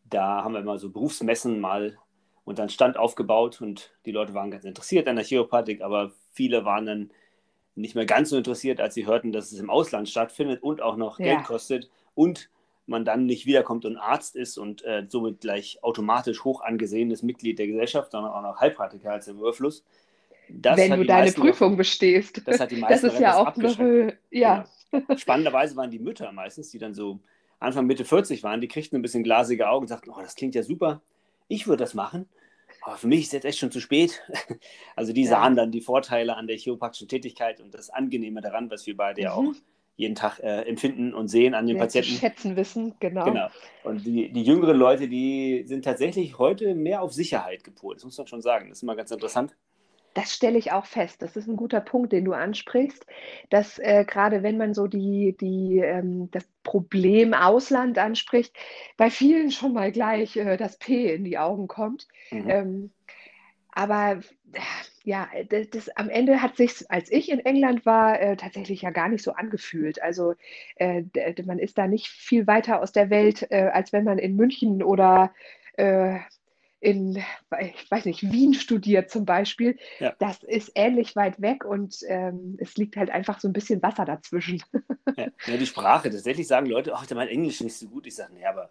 da 0.09 0.43
haben 0.43 0.53
wir 0.53 0.63
mal 0.63 0.79
so 0.79 0.89
Berufsmessen 0.89 1.59
mal 1.59 1.97
und 2.45 2.57
dann 2.57 2.69
Stand 2.69 2.97
aufgebaut 2.97 3.61
und 3.61 3.91
die 4.05 4.11
Leute 4.11 4.33
waren 4.33 4.49
ganz 4.49 4.63
interessiert 4.63 5.09
an 5.09 5.17
der 5.17 5.25
Chiropraktik, 5.25 5.81
aber 5.81 6.11
viele 6.31 6.63
waren 6.63 6.85
dann 6.85 7.11
nicht 7.75 7.95
mehr 7.95 8.05
ganz 8.05 8.29
so 8.29 8.37
interessiert, 8.37 8.79
als 8.79 8.93
sie 8.93 9.05
hörten, 9.05 9.31
dass 9.31 9.51
es 9.51 9.59
im 9.59 9.69
Ausland 9.69 10.09
stattfindet 10.09 10.61
und 10.61 10.81
auch 10.81 10.97
noch 10.97 11.19
ja. 11.19 11.35
Geld 11.35 11.45
kostet 11.45 11.89
und 12.13 12.49
man 12.85 13.05
dann 13.05 13.25
nicht 13.25 13.45
wiederkommt 13.45 13.85
und 13.85 13.97
Arzt 13.97 14.35
ist 14.35 14.57
und 14.57 14.83
äh, 14.83 15.05
somit 15.07 15.41
gleich 15.41 15.79
automatisch 15.81 16.43
hoch 16.43 16.61
angesehenes 16.61 17.23
Mitglied 17.23 17.59
der 17.59 17.67
Gesellschaft, 17.67 18.11
sondern 18.11 18.31
auch 18.33 18.41
noch 18.41 18.59
Heilpraktiker 18.59 19.11
als 19.11 19.27
im 19.27 19.37
Überfluss. 19.37 19.83
Das 20.49 20.77
Wenn 20.77 20.91
du 20.91 21.05
deine 21.05 21.31
Prüfung 21.31 21.71
noch, 21.71 21.77
bestehst. 21.77 22.41
Das 22.45 22.59
hat 22.59 22.71
die 22.71 22.75
meisten 22.75 23.07
Das 23.07 23.13
ist 23.13 23.19
ja 23.19 23.37
auch 23.37 23.55
eine, 23.55 24.17
ja. 24.29 24.65
Genau. 24.91 25.17
Spannenderweise 25.17 25.77
waren 25.77 25.89
die 25.89 25.99
Mütter 25.99 26.31
meistens, 26.33 26.69
die 26.71 26.77
dann 26.77 26.93
so 26.93 27.19
Anfang 27.59 27.85
Mitte 27.85 28.03
40 28.03 28.43
waren, 28.43 28.59
die 28.59 28.67
kriegten 28.67 28.97
ein 28.99 29.01
bisschen 29.01 29.23
glasige 29.23 29.69
Augen 29.69 29.83
und 29.83 29.87
sagten, 29.87 30.09
oh, 30.09 30.19
das 30.19 30.35
klingt 30.35 30.55
ja 30.55 30.63
super, 30.63 31.01
ich 31.47 31.67
würde 31.67 31.83
das 31.83 31.93
machen. 31.93 32.27
Aber 32.81 32.97
für 32.97 33.07
mich 33.07 33.21
ist 33.21 33.27
es 33.27 33.33
jetzt 33.33 33.45
echt 33.45 33.59
schon 33.59 33.71
zu 33.71 33.79
spät. 33.79 34.21
Also 34.95 35.13
die 35.13 35.25
sahen 35.25 35.55
ja. 35.55 35.63
dann 35.63 35.71
die 35.71 35.81
Vorteile 35.81 36.35
an 36.35 36.47
der 36.47 36.57
chiropraktischen 36.57 37.07
Tätigkeit 37.07 37.59
und 37.61 37.73
das 37.73 37.89
Angenehme 37.89 38.41
daran, 38.41 38.69
was 38.69 38.85
wir 38.85 38.95
beide 38.95 39.21
mhm. 39.21 39.23
ja 39.23 39.33
auch 39.33 39.53
jeden 39.95 40.15
Tag 40.15 40.39
äh, 40.39 40.61
empfinden 40.63 41.13
und 41.13 41.27
sehen 41.27 41.53
an 41.53 41.67
den 41.67 41.75
Mehr 41.75 41.85
Patienten. 41.85 42.11
Schätzen 42.11 42.55
wissen, 42.55 42.95
genau. 42.99 43.25
Genau. 43.25 43.47
Und 43.83 44.05
die, 44.05 44.31
die 44.31 44.43
jüngeren 44.43 44.77
Leute, 44.77 45.07
die 45.07 45.63
sind 45.65 45.85
tatsächlich 45.85 46.37
heute 46.37 46.75
mehr 46.75 47.01
auf 47.01 47.13
Sicherheit 47.13 47.63
gepolt. 47.63 47.97
Das 47.97 48.05
muss 48.05 48.17
man 48.17 48.27
schon 48.27 48.41
sagen. 48.41 48.69
Das 48.69 48.79
ist 48.79 48.83
immer 48.83 48.95
ganz 48.95 49.11
interessant. 49.11 49.55
Das 50.13 50.33
stelle 50.33 50.57
ich 50.57 50.71
auch 50.71 50.85
fest. 50.85 51.21
Das 51.21 51.35
ist 51.35 51.47
ein 51.47 51.55
guter 51.55 51.81
Punkt, 51.81 52.11
den 52.11 52.25
du 52.25 52.33
ansprichst, 52.33 53.05
dass 53.49 53.79
äh, 53.79 54.05
gerade 54.05 54.43
wenn 54.43 54.57
man 54.57 54.73
so 54.73 54.87
die, 54.87 55.35
die, 55.39 55.79
ähm, 55.79 56.29
das 56.31 56.45
Problem 56.63 57.33
Ausland 57.33 57.97
anspricht, 57.97 58.55
bei 58.97 59.09
vielen 59.09 59.51
schon 59.51 59.73
mal 59.73 59.91
gleich 59.91 60.35
äh, 60.35 60.57
das 60.57 60.77
P 60.77 61.13
in 61.13 61.23
die 61.23 61.37
Augen 61.37 61.67
kommt. 61.67 62.07
Mhm. 62.29 62.49
Ähm, 62.49 62.91
aber 63.71 64.19
ja, 65.03 65.29
das, 65.49 65.69
das, 65.69 65.89
am 65.89 66.09
Ende 66.09 66.41
hat 66.41 66.57
sich, 66.57 66.89
als 66.89 67.11
ich 67.11 67.31
in 67.31 67.39
England 67.39 67.85
war, 67.85 68.19
äh, 68.19 68.35
tatsächlich 68.35 68.81
ja 68.81 68.91
gar 68.91 69.09
nicht 69.09 69.23
so 69.23 69.31
angefühlt. 69.31 70.01
Also 70.01 70.35
äh, 70.75 71.03
man 71.45 71.57
ist 71.57 71.77
da 71.77 71.87
nicht 71.87 72.07
viel 72.07 72.47
weiter 72.47 72.81
aus 72.81 72.91
der 72.91 73.09
Welt, 73.09 73.47
äh, 73.49 73.69
als 73.73 73.93
wenn 73.93 74.03
man 74.03 74.19
in 74.19 74.35
München 74.35 74.83
oder 74.83 75.33
äh, 75.77 76.19
in, 76.81 77.23
ich 77.61 77.91
weiß 77.91 78.05
nicht, 78.05 78.23
Wien 78.31 78.55
studiert 78.55 79.11
zum 79.11 79.23
Beispiel. 79.23 79.77
Ja. 79.99 80.13
Das 80.19 80.41
ist 80.43 80.71
ähnlich 80.75 81.15
weit 81.15 81.39
weg 81.39 81.63
und 81.63 81.99
ähm, 82.07 82.57
es 82.59 82.75
liegt 82.75 82.97
halt 82.97 83.11
einfach 83.11 83.39
so 83.39 83.47
ein 83.47 83.53
bisschen 83.53 83.81
Wasser 83.81 84.03
dazwischen. 84.03 84.61
Ja, 85.17 85.27
ja 85.45 85.57
die 85.57 85.65
Sprache. 85.65 86.09
Tatsächlich 86.09 86.47
sagen 86.47 86.67
Leute, 86.67 86.93
ach, 86.95 87.05
mein 87.13 87.27
Englisch 87.27 87.59
nicht 87.59 87.75
so 87.75 87.87
gut. 87.87 88.07
Ich 88.07 88.15
sage, 88.15 88.33
nee, 88.33 88.45
aber 88.45 88.69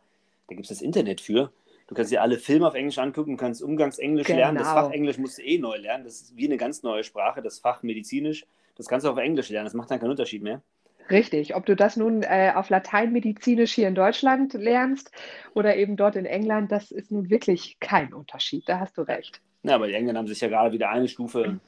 da 0.49 0.55
gibt 0.55 0.63
es 0.63 0.69
das 0.71 0.81
Internet 0.81 1.21
für. 1.21 1.53
Du 1.87 1.95
kannst 1.95 2.11
dir 2.11 2.23
alle 2.23 2.39
Filme 2.39 2.67
auf 2.67 2.75
Englisch 2.75 2.99
angucken, 2.99 3.37
kannst 3.37 3.63
Umgangsenglisch 3.63 4.27
genau. 4.27 4.39
lernen. 4.39 4.59
Das. 4.59 4.69
Fach 4.69 4.91
Englisch 4.91 5.19
musst 5.19 5.39
du 5.39 5.43
eh 5.43 5.59
neu 5.59 5.77
lernen. 5.77 6.05
Das 6.05 6.21
ist 6.21 6.37
wie 6.37 6.47
eine 6.47 6.57
ganz 6.57 6.83
neue 6.83 7.05
Sprache, 7.05 7.43
das 7.43 7.59
Fach 7.59 7.83
medizinisch. 7.83 8.47
Das 8.77 8.87
kannst 8.87 9.05
du 9.05 9.11
auf 9.11 9.19
Englisch 9.19 9.51
lernen. 9.51 9.67
Das 9.67 9.75
macht 9.75 9.91
dann 9.91 10.01
keinen 10.01 10.11
Unterschied 10.11 10.43
mehr. 10.43 10.63
Richtig. 11.11 11.55
Ob 11.57 11.67
du 11.67 11.75
das 11.75 11.97
nun 11.97 12.23
äh, 12.23 12.53
auf 12.55 12.71
Latein 12.71 13.13
medizinisch 13.13 13.73
hier 13.73 13.89
in 13.89 13.95
Deutschland 13.95 14.53
lernst 14.55 15.11
oder 15.55 15.77
eben 15.77 15.97
dort 15.97 16.17
in 16.17 16.25
England, 16.25 16.71
das 16.71 16.91
ist 16.91 17.11
nun 17.11 17.31
wirklich 17.31 17.79
kein 17.81 18.13
Unterschied. 18.13 18.69
Da 18.69 18.79
hast 18.79 18.97
du 18.97 19.03
recht. 19.03 19.41
Ja, 19.63 19.75
aber 19.75 19.89
die 19.89 19.95
Engländer 19.95 20.21
haben 20.21 20.29
sich 20.29 20.41
ja 20.41 20.49
gerade 20.49 20.73
wieder 20.73 20.91
eine 20.91 21.09
Stufe 21.09 21.61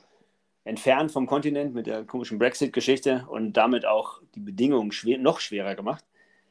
entfernt 0.64 1.10
vom 1.10 1.26
Kontinent 1.26 1.74
mit 1.74 1.86
der 1.86 2.04
komischen 2.04 2.38
Brexit-Geschichte 2.38 3.26
und 3.28 3.54
damit 3.54 3.84
auch 3.84 4.20
die 4.34 4.40
Bedingungen 4.40 4.92
schwer, 4.92 5.18
noch 5.18 5.40
schwerer 5.40 5.74
gemacht 5.74 6.04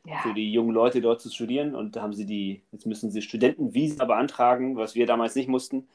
ja. 0.05 0.19
für 0.19 0.33
die 0.33 0.51
jungen 0.51 0.73
Leute 0.73 1.01
dort 1.01 1.21
zu 1.21 1.29
studieren. 1.29 1.75
Und 1.75 1.95
da 1.95 2.01
haben 2.01 2.13
sie 2.13 2.25
die, 2.25 2.61
jetzt 2.71 2.85
müssen 2.85 3.11
sie 3.11 3.21
Studentenvisa 3.21 4.05
beantragen, 4.05 4.75
was 4.75 4.95
wir 4.95 5.05
damals 5.05 5.35
nicht 5.35 5.47
mussten. 5.47 5.87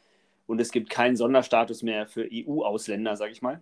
Und 0.47 0.61
es 0.61 0.71
gibt 0.71 0.91
keinen 0.91 1.17
Sonderstatus 1.17 1.83
mehr 1.83 2.07
für 2.07 2.29
EU-Ausländer, 2.33 3.17
sage 3.17 3.33
ich 3.33 3.43
mal. 3.43 3.61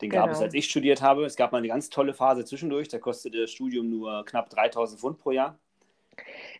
Den 0.00 0.10
gab 0.10 0.24
genau. 0.24 0.36
es, 0.36 0.42
als 0.42 0.54
ich 0.54 0.68
studiert 0.68 1.02
habe. 1.02 1.24
Es 1.24 1.36
gab 1.36 1.52
mal 1.52 1.58
eine 1.58 1.68
ganz 1.68 1.88
tolle 1.88 2.14
Phase 2.14 2.44
zwischendurch. 2.44 2.88
Da 2.88 2.98
kostete 2.98 3.42
das 3.42 3.50
Studium 3.50 3.88
nur 3.88 4.24
knapp 4.26 4.50
3000 4.50 5.00
Pfund 5.00 5.18
pro 5.18 5.30
Jahr. 5.30 5.58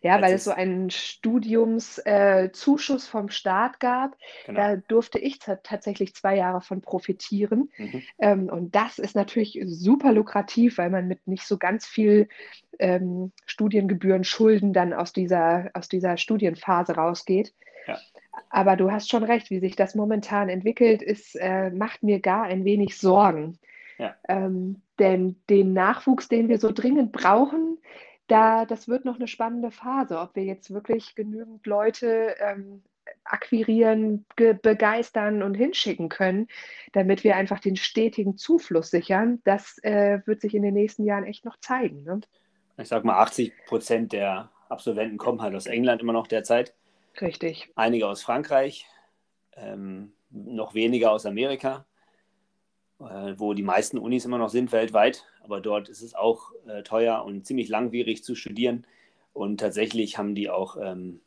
Ja, 0.01 0.21
weil 0.21 0.35
es 0.35 0.43
so 0.43 0.51
einen 0.51 0.91
Studiumszuschuss 0.91 3.07
äh, 3.07 3.09
vom 3.09 3.29
Staat 3.29 3.79
gab. 3.79 4.15
Genau. 4.45 4.59
Da 4.59 4.75
durfte 4.75 5.17
ich 5.19 5.39
tatsächlich 5.39 6.13
zwei 6.13 6.35
Jahre 6.37 6.61
von 6.61 6.81
profitieren. 6.81 7.71
Mhm. 7.77 8.03
Ähm, 8.19 8.49
und 8.49 8.75
das 8.75 8.99
ist 8.99 9.15
natürlich 9.15 9.59
super 9.65 10.11
lukrativ, 10.11 10.77
weil 10.77 10.91
man 10.91 11.07
mit 11.07 11.25
nicht 11.27 11.47
so 11.47 11.57
ganz 11.57 11.87
viel 11.87 12.29
ähm, 12.79 13.31
Studiengebühren, 13.45 14.23
Schulden 14.23 14.73
dann 14.73 14.93
aus 14.93 15.13
dieser, 15.13 15.69
aus 15.73 15.89
dieser 15.89 16.17
Studienphase 16.17 16.95
rausgeht. 16.95 17.53
Aber 18.49 18.75
du 18.75 18.91
hast 18.91 19.09
schon 19.09 19.23
recht, 19.23 19.49
wie 19.49 19.59
sich 19.59 19.75
das 19.75 19.95
momentan 19.95 20.49
entwickelt, 20.49 21.01
ist, 21.01 21.35
äh, 21.35 21.69
macht 21.71 22.03
mir 22.03 22.19
gar 22.19 22.43
ein 22.43 22.65
wenig 22.65 22.97
Sorgen. 22.97 23.57
Ja. 23.97 24.15
Ähm, 24.27 24.81
denn 24.99 25.35
den 25.49 25.73
Nachwuchs, 25.73 26.27
den 26.27 26.49
wir 26.49 26.59
so 26.59 26.71
dringend 26.71 27.11
brauchen, 27.11 27.77
da, 28.27 28.65
das 28.65 28.87
wird 28.87 29.05
noch 29.05 29.15
eine 29.15 29.27
spannende 29.27 29.71
Phase, 29.71 30.19
ob 30.19 30.35
wir 30.35 30.43
jetzt 30.43 30.71
wirklich 30.71 31.15
genügend 31.15 31.65
Leute 31.65 32.35
ähm, 32.39 32.83
akquirieren, 33.23 34.25
begeistern 34.35 35.43
und 35.43 35.55
hinschicken 35.55 36.09
können, 36.09 36.47
damit 36.93 37.23
wir 37.23 37.35
einfach 37.35 37.59
den 37.59 37.75
stetigen 37.75 38.37
Zufluss 38.37 38.89
sichern. 38.89 39.41
Das 39.43 39.77
äh, 39.83 40.19
wird 40.25 40.41
sich 40.41 40.55
in 40.55 40.63
den 40.63 40.73
nächsten 40.73 41.05
Jahren 41.05 41.23
echt 41.23 41.45
noch 41.45 41.57
zeigen. 41.59 42.03
Ne? 42.03 42.21
Ich 42.77 42.87
sag 42.87 43.03
mal, 43.03 43.19
80 43.19 43.53
Prozent 43.65 44.13
der 44.13 44.51
Absolventen 44.69 45.17
kommen 45.17 45.41
halt 45.41 45.55
aus 45.55 45.65
England 45.65 46.01
immer 46.01 46.13
noch 46.13 46.27
derzeit. 46.27 46.73
Richtig. 47.19 47.69
Einige 47.75 48.07
aus 48.07 48.21
Frankreich, 48.21 48.85
ähm, 49.55 50.13
noch 50.29 50.73
weniger 50.73 51.11
aus 51.11 51.25
Amerika, 51.25 51.85
äh, 52.99 53.33
wo 53.37 53.53
die 53.53 53.63
meisten 53.63 53.97
Unis 53.97 54.25
immer 54.25 54.37
noch 54.37 54.49
sind 54.49 54.71
weltweit. 54.71 55.25
Aber 55.43 55.61
dort 55.61 55.89
ist 55.89 56.01
es 56.01 56.13
auch 56.13 56.51
äh, 56.67 56.83
teuer 56.83 57.23
und 57.23 57.45
ziemlich 57.45 57.69
langwierig 57.69 58.23
zu 58.23 58.35
studieren. 58.35 58.85
Und 59.33 59.59
tatsächlich 59.59 60.17
haben 60.17 60.35
die 60.35 60.49
auch 60.49 60.77
ähm, 60.81 61.21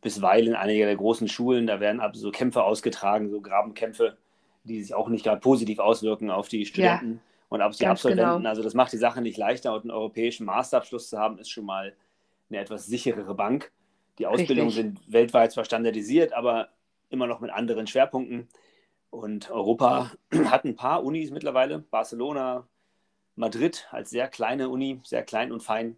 bisweilen 0.00 0.54
einige 0.54 0.84
der 0.84 0.96
großen 0.96 1.28
Schulen, 1.28 1.66
da 1.66 1.80
werden 1.80 2.00
ab 2.00 2.16
so 2.16 2.30
Kämpfe 2.30 2.64
ausgetragen, 2.64 3.30
so 3.30 3.40
Grabenkämpfe, 3.40 4.16
die 4.64 4.82
sich 4.82 4.94
auch 4.94 5.08
nicht 5.08 5.24
gerade 5.24 5.40
positiv 5.40 5.78
auswirken 5.78 6.30
auf 6.30 6.48
die 6.48 6.66
Studenten. 6.66 7.14
Ja, 7.14 7.32
und 7.48 7.60
auf 7.60 7.76
die 7.76 7.86
Absolventen. 7.86 8.38
Genau. 8.38 8.48
Also 8.48 8.62
das 8.62 8.72
macht 8.72 8.92
die 8.92 8.98
Sache 8.98 9.20
nicht 9.20 9.36
leichter 9.36 9.74
und 9.74 9.82
einen 9.82 9.90
europäischen 9.90 10.46
Masterabschluss 10.46 11.10
zu 11.10 11.18
haben, 11.18 11.38
ist 11.38 11.50
schon 11.50 11.66
mal 11.66 11.92
eine 12.48 12.60
etwas 12.60 12.86
sicherere 12.86 13.34
Bank. 13.34 13.70
Die 14.22 14.26
Ausbildungen 14.28 14.70
sind 14.70 15.00
weltweit 15.12 15.50
zwar 15.50 15.64
standardisiert, 15.64 16.32
aber 16.32 16.68
immer 17.10 17.26
noch 17.26 17.40
mit 17.40 17.50
anderen 17.50 17.88
Schwerpunkten. 17.88 18.46
Und 19.10 19.50
Europa 19.50 20.12
hat 20.44 20.64
ein 20.64 20.76
paar 20.76 21.02
Unis 21.02 21.32
mittlerweile, 21.32 21.80
Barcelona, 21.80 22.68
Madrid 23.34 23.88
als 23.90 24.10
sehr 24.10 24.28
kleine 24.28 24.68
Uni, 24.68 25.00
sehr 25.02 25.24
klein 25.24 25.50
und 25.50 25.60
fein. 25.60 25.96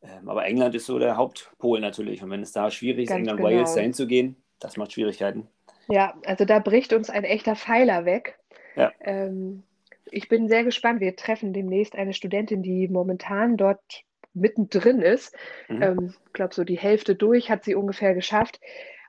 Ähm, 0.00 0.30
aber 0.30 0.46
England 0.46 0.74
ist 0.74 0.86
so 0.86 0.98
der 0.98 1.18
Hauptpol 1.18 1.80
natürlich. 1.80 2.22
Und 2.22 2.30
wenn 2.30 2.40
es 2.40 2.52
da 2.52 2.70
schwierig 2.70 3.04
ist, 3.04 3.10
England, 3.10 3.36
genau. 3.36 3.50
Wales 3.50 3.74
dahin 3.74 3.92
zu 3.92 4.06
gehen, 4.06 4.36
das 4.58 4.78
macht 4.78 4.94
Schwierigkeiten. 4.94 5.46
Ja, 5.88 6.14
also 6.24 6.46
da 6.46 6.60
bricht 6.60 6.94
uns 6.94 7.10
ein 7.10 7.24
echter 7.24 7.56
Pfeiler 7.56 8.06
weg. 8.06 8.38
Ja. 8.74 8.90
Ähm, 9.00 9.64
ich 10.10 10.30
bin 10.30 10.48
sehr 10.48 10.64
gespannt. 10.64 11.00
Wir 11.00 11.14
treffen 11.14 11.52
demnächst 11.52 11.94
eine 11.94 12.14
Studentin, 12.14 12.62
die 12.62 12.88
momentan 12.88 13.58
dort 13.58 14.02
mittendrin 14.34 15.00
ist. 15.00 15.34
Ich 15.68 15.76
mhm. 15.76 15.82
ähm, 15.82 16.14
glaube, 16.32 16.54
so 16.54 16.64
die 16.64 16.78
Hälfte 16.78 17.14
durch 17.14 17.50
hat 17.50 17.64
sie 17.64 17.74
ungefähr 17.74 18.14
geschafft. 18.14 18.60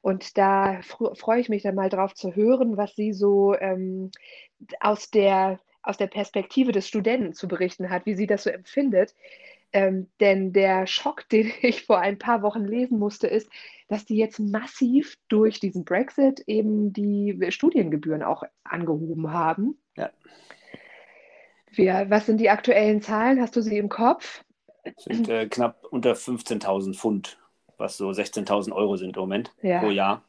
Und 0.01 0.37
da 0.37 0.81
freue 0.81 1.39
ich 1.39 1.49
mich 1.49 1.61
dann 1.63 1.75
mal 1.75 1.89
drauf 1.89 2.15
zu 2.15 2.35
hören, 2.35 2.75
was 2.75 2.95
sie 2.95 3.13
so 3.13 3.55
ähm, 3.55 4.09
aus, 4.79 5.11
der, 5.11 5.59
aus 5.83 5.97
der 5.97 6.07
Perspektive 6.07 6.71
des 6.71 6.87
Studenten 6.87 7.33
zu 7.33 7.47
berichten 7.47 7.89
hat, 7.89 8.05
wie 8.07 8.15
sie 8.15 8.25
das 8.25 8.43
so 8.43 8.49
empfindet. 8.49 9.13
Ähm, 9.73 10.09
denn 10.19 10.53
der 10.53 10.87
Schock, 10.87 11.29
den 11.29 11.51
ich 11.61 11.85
vor 11.85 11.99
ein 11.99 12.17
paar 12.17 12.41
Wochen 12.41 12.65
lesen 12.65 12.97
musste, 12.97 13.27
ist, 13.27 13.49
dass 13.87 14.05
die 14.05 14.17
jetzt 14.17 14.39
massiv 14.39 15.17
durch 15.27 15.59
diesen 15.59 15.85
Brexit 15.85 16.41
eben 16.47 16.93
die 16.93 17.37
Studiengebühren 17.49 18.23
auch 18.23 18.43
angehoben 18.63 19.31
haben. 19.31 19.77
Ja. 19.95 20.09
Wir, 21.73 22.05
was 22.09 22.25
sind 22.25 22.39
die 22.39 22.49
aktuellen 22.49 23.01
Zahlen? 23.01 23.39
Hast 23.39 23.55
du 23.55 23.61
sie 23.61 23.77
im 23.77 23.87
Kopf? 23.87 24.43
Sind 24.97 25.29
äh, 25.29 25.47
knapp 25.47 25.85
unter 25.89 26.13
15.000 26.13 26.95
Pfund, 26.95 27.39
was 27.77 27.97
so 27.97 28.09
16.000 28.09 28.71
Euro 28.71 28.97
sind 28.97 29.15
im 29.15 29.21
Moment 29.21 29.53
ja. 29.61 29.79
pro 29.79 29.89
Jahr. 29.89 30.23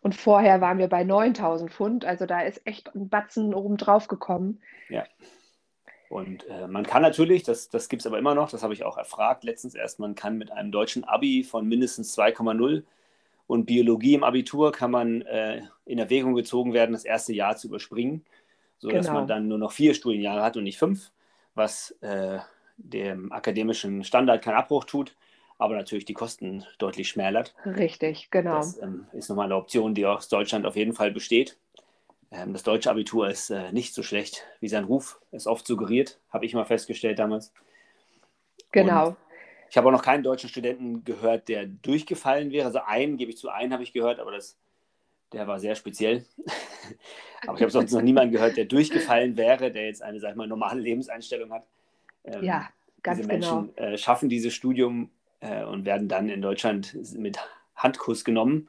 Und 0.00 0.14
vorher 0.14 0.60
waren 0.60 0.78
wir 0.78 0.88
bei 0.88 1.02
9.000 1.02 1.70
Pfund, 1.70 2.04
also 2.04 2.26
da 2.26 2.40
ist 2.40 2.66
echt 2.66 2.94
ein 2.94 3.08
Batzen 3.08 3.54
oben 3.54 3.76
drauf 3.76 4.08
gekommen. 4.08 4.60
Ja. 4.88 5.04
Und 6.08 6.46
äh, 6.48 6.66
man 6.66 6.84
kann 6.84 7.02
natürlich, 7.02 7.42
das, 7.42 7.68
das 7.68 7.88
gibt 7.88 8.00
es 8.00 8.06
aber 8.06 8.18
immer 8.18 8.34
noch, 8.34 8.50
das 8.50 8.62
habe 8.62 8.72
ich 8.72 8.84
auch 8.84 8.96
erfragt 8.96 9.44
letztens 9.44 9.74
erst, 9.74 9.98
man 9.98 10.14
kann 10.14 10.38
mit 10.38 10.50
einem 10.50 10.72
deutschen 10.72 11.04
Abi 11.04 11.44
von 11.44 11.66
mindestens 11.66 12.16
2,0 12.16 12.84
und 13.46 13.66
Biologie 13.66 14.14
im 14.14 14.24
Abitur 14.24 14.72
kann 14.72 14.90
man 14.90 15.22
äh, 15.22 15.62
in 15.84 15.98
Erwägung 15.98 16.34
gezogen 16.34 16.72
werden, 16.72 16.92
das 16.92 17.04
erste 17.04 17.34
Jahr 17.34 17.56
zu 17.56 17.68
überspringen 17.68 18.24
sodass 18.78 19.06
genau. 19.06 19.18
man 19.18 19.28
dann 19.28 19.48
nur 19.48 19.58
noch 19.58 19.72
vier 19.72 19.94
Studienjahre 19.94 20.42
hat 20.42 20.56
und 20.56 20.64
nicht 20.64 20.78
fünf, 20.78 21.10
was 21.54 21.90
äh, 22.00 22.38
dem 22.78 23.32
akademischen 23.32 24.04
Standard 24.04 24.42
keinen 24.42 24.56
Abbruch 24.56 24.84
tut, 24.84 25.14
aber 25.58 25.74
natürlich 25.74 26.04
die 26.04 26.14
Kosten 26.14 26.64
deutlich 26.78 27.08
schmälert. 27.08 27.54
Richtig, 27.66 28.30
genau. 28.30 28.56
Das 28.56 28.80
ähm, 28.80 29.06
ist 29.12 29.28
nochmal 29.28 29.46
eine 29.46 29.56
Option, 29.56 29.94
die 29.94 30.06
aus 30.06 30.28
Deutschland 30.28 30.64
auf 30.66 30.76
jeden 30.76 30.94
Fall 30.94 31.10
besteht. 31.10 31.58
Ähm, 32.30 32.52
das 32.52 32.62
deutsche 32.62 32.90
Abitur 32.90 33.28
ist 33.28 33.50
äh, 33.50 33.72
nicht 33.72 33.94
so 33.94 34.02
schlecht, 34.02 34.44
wie 34.60 34.68
sein 34.68 34.84
Ruf 34.84 35.20
es 35.32 35.46
oft 35.46 35.66
suggeriert, 35.66 36.18
habe 36.30 36.46
ich 36.46 36.54
mal 36.54 36.64
festgestellt 36.64 37.18
damals. 37.18 37.52
Genau. 38.72 39.08
Und 39.08 39.16
ich 39.70 39.76
habe 39.76 39.88
auch 39.88 39.92
noch 39.92 40.02
keinen 40.02 40.22
deutschen 40.22 40.48
Studenten 40.48 41.04
gehört, 41.04 41.48
der 41.48 41.66
durchgefallen 41.66 42.52
wäre. 42.52 42.66
Also 42.66 42.80
einen, 42.86 43.16
gebe 43.16 43.30
ich 43.30 43.36
zu, 43.36 43.50
einen 43.50 43.72
habe 43.72 43.82
ich 43.82 43.92
gehört, 43.92 44.18
aber 44.20 44.32
das 44.32 44.56
der 45.32 45.46
war 45.46 45.60
sehr 45.60 45.74
speziell. 45.74 46.24
Aber 47.46 47.56
ich 47.56 47.62
habe 47.62 47.70
sonst 47.70 47.92
noch 47.92 48.02
niemanden 48.02 48.32
gehört, 48.32 48.56
der 48.56 48.64
durchgefallen 48.64 49.36
wäre, 49.36 49.70
der 49.70 49.86
jetzt 49.86 50.02
eine, 50.02 50.18
sag 50.18 50.30
ich 50.30 50.36
mal, 50.36 50.48
normale 50.48 50.80
Lebenseinstellung 50.80 51.52
hat. 51.52 51.66
Ähm, 52.24 52.44
ja, 52.44 52.68
ganz 53.02 53.18
diese 53.18 53.28
Menschen 53.28 53.74
genau. 53.74 53.88
äh, 53.88 53.98
schaffen 53.98 54.28
dieses 54.28 54.54
Studium 54.54 55.10
äh, 55.40 55.64
und 55.64 55.84
werden 55.84 56.08
dann 56.08 56.28
in 56.28 56.42
Deutschland 56.42 56.96
mit 57.16 57.38
Handkuss 57.74 58.24
genommen. 58.24 58.68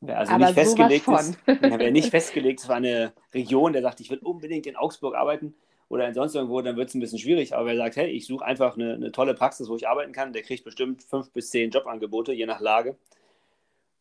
Wer 0.00 0.18
also 0.18 0.32
Aber 0.32 0.46
nicht 0.46 0.54
festgelegt 0.54 1.08
ist, 1.08 1.38
wer 1.46 1.90
nicht 1.90 2.10
festgelegt 2.10 2.60
ist, 2.60 2.68
war 2.68 2.76
eine 2.76 3.12
Region, 3.32 3.72
der 3.72 3.82
sagt, 3.82 4.00
ich 4.00 4.10
will 4.10 4.18
unbedingt 4.18 4.66
in 4.66 4.76
Augsburg 4.76 5.14
arbeiten 5.14 5.54
oder 5.88 6.06
in 6.06 6.14
sonst 6.14 6.34
irgendwo, 6.34 6.60
dann 6.60 6.76
wird 6.76 6.88
es 6.88 6.94
ein 6.94 7.00
bisschen 7.00 7.18
schwierig. 7.18 7.54
Aber 7.54 7.66
wer 7.66 7.76
sagt, 7.76 7.96
hey, 7.96 8.10
ich 8.10 8.26
suche 8.26 8.44
einfach 8.44 8.76
eine, 8.76 8.94
eine 8.94 9.12
tolle 9.12 9.34
Praxis, 9.34 9.68
wo 9.68 9.76
ich 9.76 9.88
arbeiten 9.88 10.12
kann, 10.12 10.32
der 10.32 10.42
kriegt 10.42 10.64
bestimmt 10.64 11.02
fünf 11.02 11.30
bis 11.30 11.50
zehn 11.50 11.70
Jobangebote, 11.70 12.32
je 12.32 12.46
nach 12.46 12.60
Lage 12.60 12.96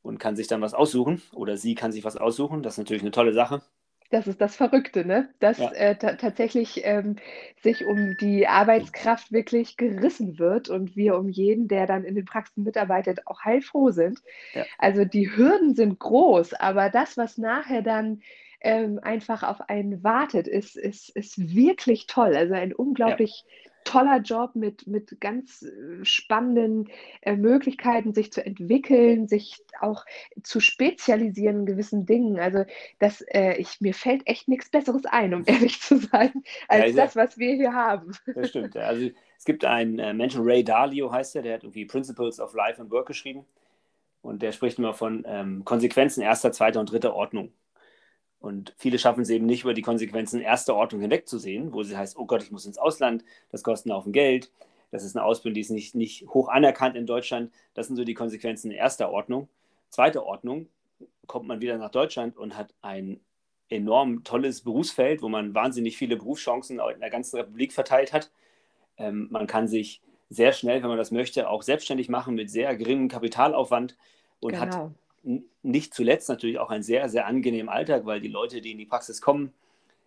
und 0.05 0.19
kann 0.19 0.36
sich 0.36 0.48
dann 0.48 0.62
was 0.62 0.74
aussuchen 0.74 1.22
oder 1.34 1.57
sie 1.57 1.75
kann 1.75 1.91
sich 1.91 2.03
was 2.03 2.17
aussuchen. 2.17 2.62
Das 2.62 2.74
ist 2.74 2.77
natürlich 2.77 3.01
eine 3.01 3.12
tolle 3.12 3.34
Sache. 3.34 3.62
Das 4.15 4.27
ist 4.27 4.39
das 4.39 4.55
Verrückte, 4.55 5.05
ne? 5.05 5.27
dass 5.41 5.57
ja. 5.57 5.72
äh, 5.72 5.98
tatsächlich 5.98 6.86
ähm, 6.86 7.17
sich 7.62 7.86
um 7.86 8.15
die 8.15 8.48
Arbeitskraft 8.48 9.34
wirklich 9.34 9.75
gerissen 9.75 10.39
wird 10.39 10.69
und 10.69 10.95
wir 10.95 11.17
um 11.17 11.27
jeden, 11.27 11.67
der 11.67 11.86
dann 11.86 12.05
in 12.05 12.15
den 12.15 12.24
Praxen 12.24 12.63
mitarbeitet, 12.63 13.27
auch 13.27 13.43
heilfroh 13.43 13.91
sind. 13.91 14.22
Ja. 14.53 14.63
Also 14.77 15.03
die 15.03 15.36
Hürden 15.36 15.75
sind 15.75 16.00
groß, 16.00 16.53
aber 16.53 16.89
das, 16.89 17.17
was 17.17 17.38
nachher 17.38 17.81
dann 17.81 18.22
ähm, 18.62 19.01
einfach 19.03 19.43
auf 19.43 19.67
einen 19.67 20.01
wartet, 20.01 20.48
ist, 20.48 20.77
ist, 20.77 21.10
ist 21.10 21.53
wirklich 21.53 22.07
toll. 22.07 22.38
Also 22.38 22.53
ein 22.53 22.74
unglaublich 22.74 23.43
ja 23.45 23.64
toller 23.86 24.20
Job 24.20 24.56
mit, 24.56 24.88
mit 24.88 25.22
ganz 25.22 25.62
äh, 25.62 26.04
spannenden 26.04 26.89
äh, 27.22 27.38
Möglichkeiten, 27.38 28.13
sich 28.13 28.34
zu 28.34 28.46
entwickeln, 28.46 29.27
sich 29.30 29.63
auch 29.80 30.06
zu 30.44 30.60
spezialisieren 30.60 31.62
in 31.62 31.65
gewissen 31.65 32.06
Dingen. 32.06 32.39
Also 32.39 32.65
das, 33.00 33.22
äh, 33.30 33.54
ich, 33.54 33.80
mir 33.80 33.94
fällt 33.94 34.27
echt 34.27 34.50
nichts 34.50 34.70
Besseres 34.70 35.06
ein, 35.06 35.34
um 35.34 35.44
ehrlich 35.46 35.80
zu 35.80 35.98
sein, 35.98 36.44
als 36.68 36.94
ja, 36.94 37.06
das, 37.06 37.15
was 37.15 37.38
wir 37.38 37.56
hier 37.56 37.74
haben. 37.74 38.12
Das 38.25 38.50
stimmt. 38.50 38.75
Also 38.86 39.10
es 39.38 39.46
gibt 39.46 39.63
einen 39.63 40.00
äh, 40.00 40.13
Menschen, 40.13 40.42
Ray 40.44 40.63
Dalio 40.63 41.12
heißt 41.12 41.36
er, 41.36 41.42
der 41.44 41.56
hat 41.56 41.63
irgendwie 41.63 41.86
Principles 41.86 42.39
of 42.39 42.54
Life 42.54 42.82
and 42.82 42.92
Work 42.92 43.08
geschrieben. 43.08 43.46
Und 44.22 44.42
der 44.42 44.51
spricht 44.51 44.80
immer 44.80 44.94
von 44.94 45.24
ähm, 45.27 45.63
Konsequenzen 45.65 46.22
erster, 46.22 46.51
zweiter 46.51 46.80
und 46.80 46.92
dritter 46.92 47.13
Ordnung. 47.13 47.51
Und 48.39 48.74
viele 48.77 49.00
schaffen 49.00 49.22
es 49.22 49.30
eben 49.30 49.46
nicht, 49.46 49.63
über 49.63 49.74
die 49.74 49.82
Konsequenzen 49.82 50.39
erster 50.39 50.75
Ordnung 50.75 51.01
hinwegzusehen, 51.01 51.74
wo 51.74 51.84
sie 51.84 51.98
heißt, 51.98 52.18
oh 52.18 52.25
Gott, 52.25 52.44
ich 52.44 52.51
muss 52.51 52.65
ins 52.65 52.77
Ausland, 52.77 53.24
das 53.51 53.63
kostet 53.63 53.92
einen 53.92 53.98
Haufen 53.98 54.13
Geld, 54.13 54.51
das 54.92 55.04
ist 55.04 55.15
eine 55.15 55.25
Ausbildung, 55.25 55.56
die 55.56 55.62
ist 55.62 55.72
nicht, 55.72 55.96
nicht 55.96 56.27
hoch 56.27 56.48
anerkannt 56.48 56.96
in 56.96 57.06
Deutschland. 57.06 57.51
Das 57.74 57.88
sind 57.88 57.96
so 57.96 58.04
die 58.04 58.13
Konsequenzen 58.13 58.72
erster 58.72 59.12
Ordnung. 59.12 59.50
Zweite 59.89 60.25
Ordnung, 60.25 60.68
kommt 61.27 61.48
man 61.48 61.62
wieder 61.62 61.77
nach 61.77 61.92
Deutschland 61.92 62.38
und 62.38 62.56
hat 62.56 62.74
ein 62.82 63.20
enorm 63.70 64.24
tolles 64.24 64.62
Berufsfeld, 64.62 65.22
wo 65.22 65.30
man 65.30 65.54
wahnsinnig 65.56 65.98
viele 65.98 66.18
Berufschancen 66.18 66.80
in 66.80 67.00
der 67.00 67.10
ganzen 67.10 67.38
Republik 67.38 67.74
verteilt 67.74 68.13
hat. 68.13 68.32
Ähm, 68.98 69.27
man 69.32 69.48
kann 69.48 69.68
sich 69.68 70.01
sehr 70.30 70.54
schnell, 70.54 70.82
wenn 70.82 70.89
man 70.89 70.98
das 70.98 71.12
möchte, 71.12 71.50
auch 71.50 71.63
selbstständig 71.63 72.10
machen 72.10 72.36
mit 72.36 72.50
sehr 72.50 72.75
geringem 72.75 73.08
Kapitalaufwand 73.08 73.98
und 74.39 74.54
genau. 74.54 74.62
hat 74.62 74.92
nicht 75.63 75.94
zuletzt 75.94 76.29
natürlich 76.29 76.60
auch 76.60 76.70
einen 76.70 76.84
sehr, 76.84 77.10
sehr 77.10 77.25
angenehmen 77.25 77.70
Alltag, 77.70 78.05
weil 78.05 78.22
die 78.22 78.29
Leute, 78.29 78.62
die 78.62 78.72
in 78.72 78.77
die 78.77 78.86
Praxis 78.86 79.22
kommen, 79.22 79.53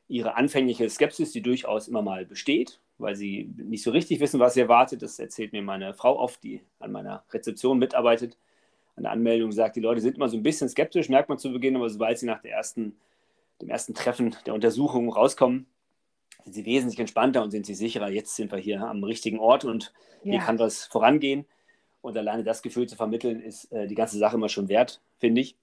ihre 0.08 0.36
anfängliche 0.36 0.88
Skepsis, 0.88 1.32
die 1.32 1.42
durchaus 1.42 1.88
immer 1.88 2.02
mal 2.02 2.24
besteht, 2.24 2.80
weil 2.98 3.14
sie 3.14 3.52
nicht 3.56 3.82
so 3.82 3.90
richtig 3.90 4.20
wissen, 4.20 4.40
was 4.40 4.54
sie 4.54 4.60
erwartet. 4.60 5.02
Das 5.02 5.18
erzählt 5.18 5.52
mir 5.52 5.62
meine 5.62 5.92
Frau 5.94 6.18
oft, 6.18 6.42
die 6.42 6.62
an 6.78 6.92
meiner 6.92 7.24
Rezeption 7.30 7.78
mitarbeitet. 7.78 8.38
An 8.96 9.02
der 9.02 9.12
Anmeldung 9.12 9.52
sagt, 9.52 9.76
die 9.76 9.80
Leute 9.80 10.00
sind 10.00 10.16
immer 10.16 10.28
so 10.28 10.36
ein 10.36 10.42
bisschen 10.42 10.68
skeptisch, 10.68 11.08
merkt 11.08 11.28
man 11.28 11.38
zu 11.38 11.52
Beginn, 11.52 11.76
aber 11.76 11.90
sobald 11.90 12.18
sie 12.18 12.26
nach 12.26 12.40
der 12.40 12.52
ersten, 12.52 12.96
dem 13.60 13.68
ersten 13.68 13.94
Treffen 13.94 14.34
der 14.46 14.54
Untersuchung 14.54 15.12
rauskommen, 15.12 15.66
sind 16.44 16.54
sie 16.54 16.64
wesentlich 16.64 16.98
entspannter 16.98 17.42
und 17.42 17.50
sind 17.50 17.66
sich 17.66 17.76
sicherer, 17.76 18.10
jetzt 18.10 18.34
sind 18.34 18.50
wir 18.50 18.58
hier 18.58 18.82
am 18.82 19.04
richtigen 19.04 19.38
Ort 19.38 19.64
und 19.64 19.92
ja. 20.22 20.32
hier 20.32 20.40
kann 20.40 20.58
was 20.58 20.86
vorangehen. 20.86 21.44
Und 22.00 22.16
alleine 22.16 22.44
das 22.44 22.62
Gefühl 22.62 22.86
zu 22.86 22.96
vermitteln, 22.96 23.40
ist 23.40 23.72
äh, 23.72 23.86
die 23.86 23.94
ganze 23.94 24.18
Sache 24.18 24.36
immer 24.36 24.48
schon 24.48 24.68
wert, 24.68 25.00
finde 25.18 25.40
ich. 25.40 25.56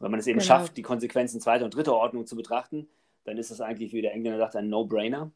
Wenn 0.00 0.10
man 0.10 0.20
es 0.20 0.26
eben 0.26 0.38
genau. 0.38 0.48
schafft, 0.48 0.76
die 0.76 0.82
Konsequenzen 0.82 1.40
zweiter 1.40 1.64
und 1.64 1.74
dritter 1.74 1.94
Ordnung 1.94 2.26
zu 2.26 2.36
betrachten, 2.36 2.88
dann 3.24 3.38
ist 3.38 3.50
das 3.50 3.60
eigentlich, 3.60 3.92
wie 3.92 4.02
der 4.02 4.12
Engländer 4.12 4.38
sagt, 4.38 4.56
ein 4.56 4.68
No-Brainer. 4.68 5.30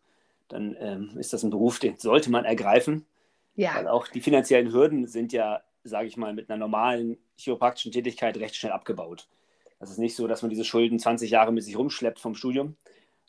Dann 0.49 0.77
ähm, 0.81 1.11
ist 1.19 1.33
das 1.33 1.43
ein 1.43 1.51
Beruf, 1.51 1.79
den 1.79 1.97
sollte 1.99 2.31
man 2.31 2.45
ergreifen. 2.45 3.07
Ja. 3.55 3.75
Weil 3.75 3.89
auch 3.89 4.09
die 4.09 4.21
finanziellen 4.21 4.73
Hürden 4.73 5.07
sind 5.07 5.33
ja, 5.33 5.63
sage 5.85 6.09
ich 6.09 6.17
mal, 6.17 6.35
mit 6.35 6.51
einer 6.51 6.59
normalen 6.59 7.19
chiropraktischen 7.37 7.93
Tätigkeit 7.93 8.37
recht 8.37 8.57
schnell 8.57 8.73
abgebaut. 8.73 9.29
Das 9.79 9.91
ist 9.91 9.99
nicht 9.99 10.15
so, 10.15 10.27
dass 10.27 10.43
man 10.43 10.51
diese 10.51 10.65
Schulden 10.65 10.99
20 10.99 11.31
Jahre 11.31 11.53
mit 11.53 11.65
sich 11.65 11.77
rumschleppt 11.77 12.21
vom 12.21 12.35
Studium, 12.35 12.77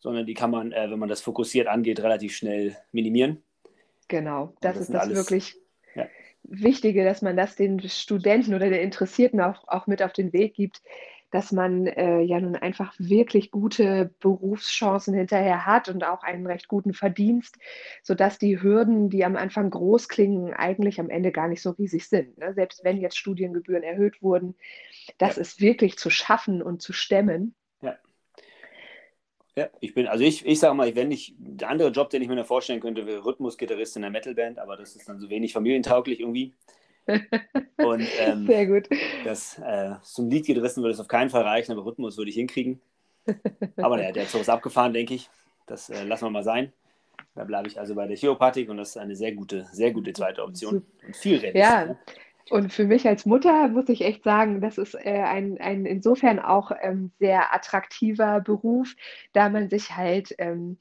sondern 0.01 0.25
die 0.25 0.33
kann 0.33 0.51
man, 0.51 0.71
äh, 0.73 0.89
wenn 0.91 0.99
man 0.99 1.09
das 1.09 1.21
fokussiert 1.21 1.67
angeht, 1.67 2.01
relativ 2.01 2.35
schnell 2.35 2.75
minimieren. 2.91 3.41
Genau, 4.07 4.53
das, 4.59 4.73
das 4.73 4.81
ist 4.81 4.93
das 4.93 5.01
alles, 5.01 5.17
wirklich. 5.17 5.60
Wichtige, 6.43 7.03
dass 7.03 7.21
man 7.21 7.38
das 7.38 7.55
den 7.55 7.79
Studenten 7.81 8.53
oder 8.53 8.69
den 8.69 8.81
Interessierten 8.81 9.41
auch, 9.41 9.67
auch 9.67 9.88
mit 9.88 10.01
auf 10.01 10.13
den 10.13 10.33
Weg 10.33 10.55
gibt, 10.55 10.81
dass 11.31 11.51
man 11.53 11.88
äh, 11.88 12.19
ja 12.21 12.39
nun 12.39 12.55
einfach 12.55 12.93
wirklich 13.00 13.51
gute 13.51 14.13
Berufschancen 14.19 15.13
hinterher 15.13 15.65
hat 15.65 15.88
und 15.88 16.03
auch 16.03 16.24
einen 16.24 16.45
recht 16.45 16.67
guten 16.67 16.93
Verdienst, 16.93 17.57
sodass 18.03 18.38
die 18.38 18.62
Hürden, 18.62 19.10
die 19.10 19.24
am 19.24 19.38
Anfang 19.38 19.69
groß 19.69 20.10
klingen, 20.10 20.53
eigentlich 20.53 21.00
am 21.00 21.10
Ende 21.10 21.31
gar 21.31 21.48
nicht 21.48 21.62
so 21.62 21.71
riesig 21.71 22.10
sind. 22.10 22.38
Ne? 22.38 22.53
Selbst 22.53 22.83
wenn 22.83 22.98
jetzt 22.98 23.17
Studiengebühren 23.17 23.83
erhöht 23.83 24.21
wurden, 24.21 24.55
das 25.17 25.38
ja. 25.38 25.41
ist 25.41 25.62
wirklich 25.62 25.98
zu 25.98 26.10
schaffen 26.10 26.62
und 26.62 26.81
zu 26.81 26.91
stemmen. 26.91 27.55
Ja. 29.55 29.70
Ich 29.81 29.93
bin, 29.93 30.08
also 30.08 30.24
ich, 30.24 30.46
ich 30.46 30.60
sage 30.60 30.74
mal, 30.74 30.96
wenn 30.96 31.12
ich, 31.12 31.36
der 31.38 31.70
andere 31.70 31.89
Job, 31.89 32.10
den 32.10 32.22
ich 32.22 32.27
mir 32.29 32.46
vorstellen 32.46 32.79
könnte, 32.79 33.05
wäre 33.05 33.25
Rhythmusgitarrist 33.25 33.98
in 33.98 34.03
einer 34.03 34.12
Metalband, 34.12 34.60
aber 34.60 34.77
das 34.77 34.96
ist 34.96 35.10
dann 35.10 35.20
so 35.20 35.29
wenig 35.29 35.51
familientauglich 35.53 36.20
irgendwie. 36.22 36.53
Und, 37.77 38.08
ähm, 38.20 38.46
Sehr 38.48 38.65
gut. 38.67 38.88
Das, 39.25 39.60
äh, 39.60 39.96
zum 40.03 40.29
Liedgitarristen 40.29 40.84
würde 40.84 40.93
es 40.93 41.00
auf 41.00 41.08
keinen 41.08 41.29
Fall 41.29 41.43
reichen, 41.43 41.72
aber 41.74 41.86
Rhythmus 41.86 42.17
würde 42.17 42.29
ich 42.29 42.36
hinkriegen. 42.36 42.79
Aber 43.77 43.98
naja, 43.98 44.12
der 44.12 44.27
Zug 44.27 44.41
ist 44.41 44.50
abgefahren, 44.50 44.93
denke 44.93 45.13
ich. 45.13 45.29
Das 45.67 45.89
äh, 45.89 46.03
lassen 46.03 46.25
wir 46.25 46.29
mal 46.29 46.43
sein. 46.43 46.72
Da 47.36 47.43
bleibe 47.43 47.67
ich 47.67 47.79
also 47.79 47.96
bei 47.96 48.08
der 48.08 48.17
Chiropathik 48.17 48.70
und 48.70 48.77
das 48.77 48.89
ist 48.89 48.98
eine 48.98 49.15
sehr 49.15 49.31
gute, 49.31 49.67
sehr 49.72 49.91
gute 49.91 50.12
zweite 50.13 50.43
Option. 50.43 50.86
Und 51.05 51.15
viel 51.15 51.38
realistisch. 51.38 51.62
Ja, 51.62 51.86
ne? 51.86 51.98
Und 52.50 52.74
für 52.74 52.86
mich 52.86 53.07
als 53.07 53.25
Mutter 53.25 53.67
muss 53.69 53.89
ich 53.89 54.01
echt 54.01 54.24
sagen, 54.24 54.62
das 54.62 54.77
ist 54.77 54.95
äh, 54.95 55.21
ein, 55.24 55.57
ein 55.60 55.86
insofern 55.86 56.39
auch 56.39 56.71
ähm, 56.81 57.12
sehr 57.19 57.53
attraktiver 57.53 58.41
Beruf, 58.41 58.95
da 59.33 59.50
man 59.50 59.69
sich 59.69 59.96
halt 59.96 60.35
ähm, 60.37 60.77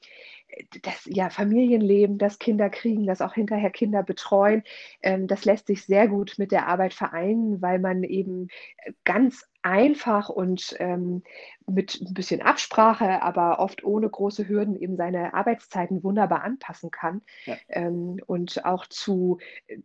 das 0.83 1.05
ja, 1.05 1.29
Familienleben, 1.29 2.17
das 2.17 2.39
Kinder 2.39 2.69
kriegen, 2.69 3.05
das 3.05 3.21
auch 3.21 3.33
hinterher 3.33 3.69
Kinder 3.69 4.03
betreuen, 4.03 4.63
ähm, 5.01 5.27
das 5.27 5.45
lässt 5.45 5.67
sich 5.67 5.85
sehr 5.85 6.07
gut 6.07 6.35
mit 6.37 6.51
der 6.51 6.67
Arbeit 6.67 6.93
vereinen, 6.93 7.61
weil 7.61 7.79
man 7.79 8.03
eben 8.03 8.47
äh, 8.77 8.93
ganz 9.03 9.45
einfach 9.63 10.29
und 10.29 10.75
ähm, 10.79 11.23
mit 11.67 11.99
ein 12.01 12.13
bisschen 12.13 12.41
Absprache, 12.41 13.21
aber 13.21 13.59
oft 13.59 13.83
ohne 13.83 14.09
große 14.09 14.47
Hürden 14.47 14.75
eben 14.75 14.97
seine 14.97 15.33
Arbeitszeiten 15.33 16.03
wunderbar 16.03 16.43
anpassen 16.43 16.91
kann. 16.91 17.21
Ja. 17.45 17.55
Ähm, 17.69 18.19
und 18.25 18.65
auch 18.65 18.85
zu 18.87 19.39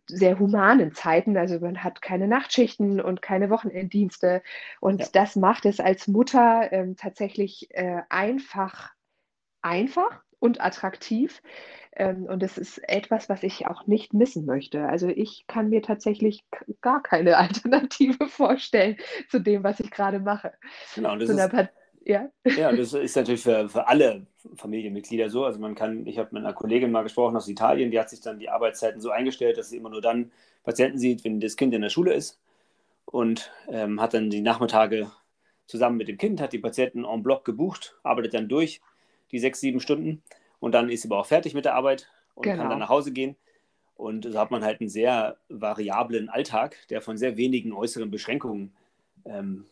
sehr 0.07 0.39
humanen 0.39 0.93
Zeiten. 0.93 1.37
Also 1.37 1.59
man 1.59 1.83
hat 1.83 2.01
keine 2.01 2.27
Nachtschichten 2.27 2.99
und 2.99 3.21
keine 3.21 3.49
Wochenenddienste. 3.49 4.41
Und 4.79 5.01
ja. 5.01 5.07
das 5.13 5.35
macht 5.35 5.65
es 5.65 5.79
als 5.79 6.07
Mutter 6.07 6.71
ähm, 6.71 6.95
tatsächlich 6.95 7.67
äh, 7.71 8.01
einfach 8.09 8.91
einfach 9.61 10.23
und 10.39 10.61
attraktiv. 10.61 11.41
Ähm, 11.95 12.25
und 12.25 12.43
es 12.43 12.57
ist 12.57 12.77
etwas, 12.87 13.27
was 13.27 13.43
ich 13.43 13.65
auch 13.67 13.87
nicht 13.87 14.13
missen 14.13 14.45
möchte. 14.45 14.87
Also 14.87 15.07
ich 15.07 15.45
kann 15.47 15.69
mir 15.69 15.81
tatsächlich 15.81 16.43
gar 16.81 17.01
keine 17.01 17.37
Alternative 17.37 18.27
vorstellen 18.27 18.97
zu 19.29 19.39
dem, 19.39 19.63
was 19.63 19.79
ich 19.79 19.91
gerade 19.91 20.19
mache. 20.19 20.53
Genau, 20.95 21.13
und 21.13 21.21
das 21.21 21.29
ist, 21.29 21.69
ja. 22.05 22.29
ja, 22.45 22.71
das 22.71 22.93
ist 22.93 23.15
natürlich 23.17 23.41
für, 23.41 23.67
für 23.67 23.87
alle 23.87 24.27
Familienmitglieder 24.55 25.29
so. 25.29 25.43
Also 25.43 25.59
man 25.59 25.75
kann, 25.75 26.05
ich 26.07 26.17
habe 26.17 26.29
mit 26.31 26.43
einer 26.43 26.53
Kollegin 26.53 26.91
mal 26.91 27.03
gesprochen 27.03 27.35
aus 27.35 27.49
Italien, 27.49 27.91
die 27.91 27.99
hat 27.99 28.09
sich 28.09 28.21
dann 28.21 28.39
die 28.39 28.49
Arbeitszeiten 28.49 29.01
so 29.01 29.09
eingestellt, 29.09 29.57
dass 29.57 29.69
sie 29.69 29.77
immer 29.77 29.89
nur 29.89 30.01
dann 30.01 30.31
Patienten 30.63 30.99
sieht, 30.99 31.25
wenn 31.25 31.41
das 31.41 31.57
Kind 31.57 31.73
in 31.73 31.81
der 31.81 31.89
Schule 31.89 32.13
ist 32.13 32.39
und 33.05 33.51
ähm, 33.67 33.99
hat 33.99 34.13
dann 34.13 34.29
die 34.29 34.41
Nachmittage 34.41 35.11
zusammen 35.65 35.97
mit 35.97 36.07
dem 36.07 36.17
Kind, 36.17 36.39
hat 36.39 36.53
die 36.53 36.59
Patienten 36.59 37.03
en 37.03 37.23
bloc 37.23 37.43
gebucht, 37.43 37.97
arbeitet 38.03 38.35
dann 38.35 38.47
durch 38.47 38.79
die 39.31 39.39
sechs, 39.39 39.59
sieben 39.59 39.79
Stunden. 39.79 40.21
Und 40.59 40.73
dann 40.73 40.89
ist 40.89 41.03
sie 41.03 41.07
aber 41.07 41.19
auch 41.19 41.25
fertig 41.25 41.53
mit 41.53 41.65
der 41.65 41.75
Arbeit 41.75 42.09
und 42.35 42.43
genau. 42.43 42.61
kann 42.61 42.69
dann 42.69 42.79
nach 42.79 42.89
Hause 42.89 43.11
gehen. 43.11 43.35
Und 43.95 44.25
so 44.25 44.39
hat 44.39 44.51
man 44.51 44.63
halt 44.63 44.79
einen 44.79 44.89
sehr 44.89 45.37
variablen 45.49 46.29
Alltag, 46.29 46.77
der 46.89 47.01
von 47.01 47.17
sehr 47.17 47.35
wenigen 47.35 47.73
äußeren 47.73 48.11
Beschränkungen 48.11 48.73
ähm, 49.25 49.65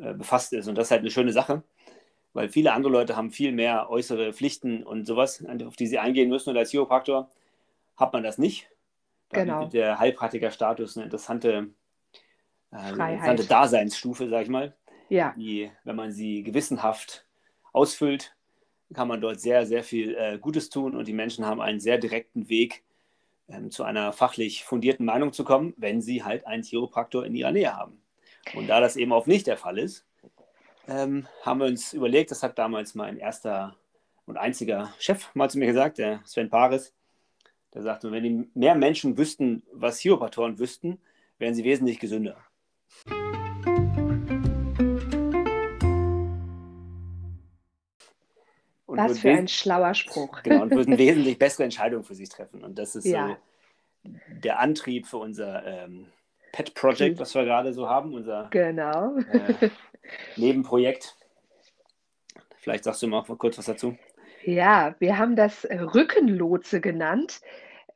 äh, 0.00 0.14
befasst 0.14 0.52
ist. 0.52 0.68
Und 0.68 0.76
das 0.76 0.86
ist 0.86 0.90
halt 0.92 1.00
eine 1.00 1.10
schöne 1.10 1.32
Sache, 1.32 1.62
weil 2.32 2.48
viele 2.48 2.72
andere 2.72 2.92
Leute 2.92 3.16
haben 3.16 3.30
viel 3.30 3.52
mehr 3.52 3.90
äußere 3.90 4.32
Pflichten 4.32 4.84
und 4.84 5.06
sowas, 5.06 5.44
auf 5.66 5.76
die 5.76 5.88
sie 5.88 5.98
eingehen 5.98 6.28
müssen. 6.28 6.50
Und 6.50 6.56
als 6.56 6.70
Chiropraktor 6.70 7.28
hat 7.96 8.12
man 8.12 8.22
das 8.22 8.38
nicht. 8.38 8.68
Da 9.30 9.40
genau. 9.40 9.66
der 9.66 9.98
Heilpraktikerstatus 9.98 10.96
eine 10.96 11.04
interessante, 11.04 11.68
äh, 12.72 12.90
interessante 12.90 13.44
Daseinsstufe, 13.44 14.28
sag 14.28 14.42
ich 14.42 14.48
mal. 14.48 14.74
Ja. 15.08 15.34
Die, 15.36 15.70
wenn 15.82 15.96
man 15.96 16.12
sie 16.12 16.42
gewissenhaft 16.42 17.26
ausfüllt, 17.72 18.33
kann 18.94 19.08
man 19.08 19.20
dort 19.20 19.40
sehr, 19.40 19.66
sehr 19.66 19.84
viel 19.84 20.14
äh, 20.14 20.38
Gutes 20.38 20.70
tun 20.70 20.96
und 20.96 21.06
die 21.08 21.12
Menschen 21.12 21.44
haben 21.44 21.60
einen 21.60 21.80
sehr 21.80 21.98
direkten 21.98 22.48
Weg, 22.48 22.82
ähm, 23.48 23.70
zu 23.70 23.84
einer 23.84 24.12
fachlich 24.12 24.64
fundierten 24.64 25.04
Meinung 25.04 25.32
zu 25.32 25.44
kommen, 25.44 25.74
wenn 25.76 26.00
sie 26.00 26.24
halt 26.24 26.46
einen 26.46 26.62
Chiropraktor 26.62 27.26
in 27.26 27.34
ihrer 27.34 27.52
Nähe 27.52 27.76
haben. 27.76 28.00
Und 28.54 28.68
da 28.68 28.80
das 28.80 28.96
eben 28.96 29.12
oft 29.12 29.26
nicht 29.26 29.46
der 29.46 29.56
Fall 29.56 29.78
ist, 29.78 30.06
ähm, 30.88 31.26
haben 31.42 31.60
wir 31.60 31.66
uns 31.66 31.92
überlegt, 31.92 32.30
das 32.30 32.42
hat 32.42 32.58
damals 32.58 32.94
mein 32.94 33.18
erster 33.18 33.76
und 34.26 34.36
einziger 34.36 34.94
Chef 34.98 35.34
mal 35.34 35.50
zu 35.50 35.58
mir 35.58 35.66
gesagt, 35.66 35.98
der 35.98 36.20
Sven 36.24 36.50
Paris, 36.50 36.94
der 37.74 37.82
sagte, 37.82 38.12
wenn 38.12 38.22
die 38.22 38.48
mehr 38.54 38.74
Menschen 38.74 39.18
wüssten, 39.18 39.62
was 39.72 39.98
Chiropraktoren 39.98 40.58
wüssten, 40.58 41.00
wären 41.38 41.54
sie 41.54 41.64
wesentlich 41.64 41.98
gesünder. 41.98 42.36
Was 48.96 49.18
für 49.18 49.30
ein 49.30 49.48
schlauer 49.48 49.94
Spruch. 49.94 50.42
Genau, 50.42 50.62
und 50.62 50.70
würden 50.70 50.98
wesentlich 50.98 51.38
bessere 51.38 51.64
Entscheidungen 51.64 52.04
für 52.04 52.14
sich 52.14 52.28
treffen. 52.28 52.62
Und 52.62 52.78
das 52.78 52.96
ist 52.96 53.06
ja. 53.06 53.28
so 53.28 53.36
der 54.28 54.60
Antrieb 54.60 55.06
für 55.06 55.18
unser 55.18 55.64
ähm, 55.64 56.06
Pet 56.52 56.74
Project, 56.74 57.18
was 57.18 57.34
wir 57.34 57.44
gerade 57.44 57.72
so 57.72 57.88
haben, 57.88 58.14
unser 58.14 58.48
genau. 58.50 59.16
äh, 59.16 59.70
Nebenprojekt. 60.36 61.16
Vielleicht 62.56 62.84
sagst 62.84 63.02
du 63.02 63.08
mal 63.08 63.22
kurz 63.24 63.58
was 63.58 63.66
dazu. 63.66 63.96
Ja, 64.44 64.94
wir 64.98 65.18
haben 65.18 65.36
das 65.36 65.64
Rückenlotse 65.64 66.80
genannt. 66.80 67.40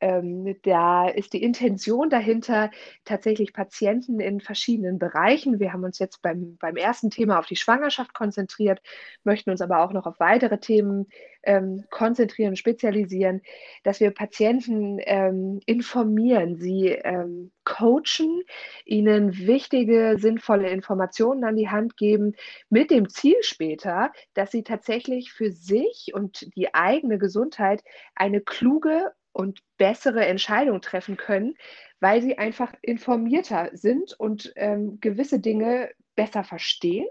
Ähm, 0.01 0.55
da 0.63 1.07
ist 1.07 1.33
die 1.33 1.43
Intention 1.43 2.09
dahinter 2.09 2.71
tatsächlich 3.05 3.53
Patienten 3.53 4.19
in 4.19 4.39
verschiedenen 4.39 4.99
Bereichen. 4.99 5.59
Wir 5.59 5.73
haben 5.73 5.83
uns 5.83 5.99
jetzt 5.99 6.21
beim, 6.21 6.57
beim 6.57 6.75
ersten 6.75 7.09
Thema 7.09 7.39
auf 7.39 7.45
die 7.45 7.55
Schwangerschaft 7.55 8.13
konzentriert, 8.13 8.81
möchten 9.23 9.49
uns 9.49 9.61
aber 9.61 9.79
auch 9.79 9.91
noch 9.91 10.05
auf 10.05 10.19
weitere 10.19 10.59
Themen 10.59 11.07
ähm, 11.43 11.85
konzentrieren, 11.89 12.55
spezialisieren, 12.55 13.41
dass 13.83 13.99
wir 13.99 14.11
Patienten 14.11 14.99
ähm, 15.01 15.59
informieren, 15.65 16.57
sie 16.57 16.87
ähm, 16.89 17.51
coachen, 17.63 18.41
ihnen 18.85 19.37
wichtige, 19.37 20.17
sinnvolle 20.17 20.69
Informationen 20.69 21.43
an 21.43 21.55
die 21.55 21.69
Hand 21.69 21.97
geben, 21.97 22.33
mit 22.69 22.91
dem 22.91 23.09
Ziel 23.09 23.37
später, 23.41 24.11
dass 24.33 24.51
sie 24.51 24.63
tatsächlich 24.63 25.31
für 25.31 25.51
sich 25.51 26.11
und 26.13 26.55
die 26.55 26.73
eigene 26.73 27.17
Gesundheit 27.17 27.83
eine 28.15 28.41
kluge 28.41 29.11
und 29.39 29.63
bessere 29.77 30.25
Entscheidung 30.25 30.81
treffen 30.81 31.15
können, 31.15 31.55
weil 32.01 32.21
sie 32.21 32.37
einfach 32.37 32.73
informierter 32.81 33.69
sind 33.71 34.11
und 34.19 34.51
ähm, 34.57 34.99
gewisse 34.99 35.39
Dinge 35.39 35.91
besser 36.13 36.43
verstehen, 36.43 37.07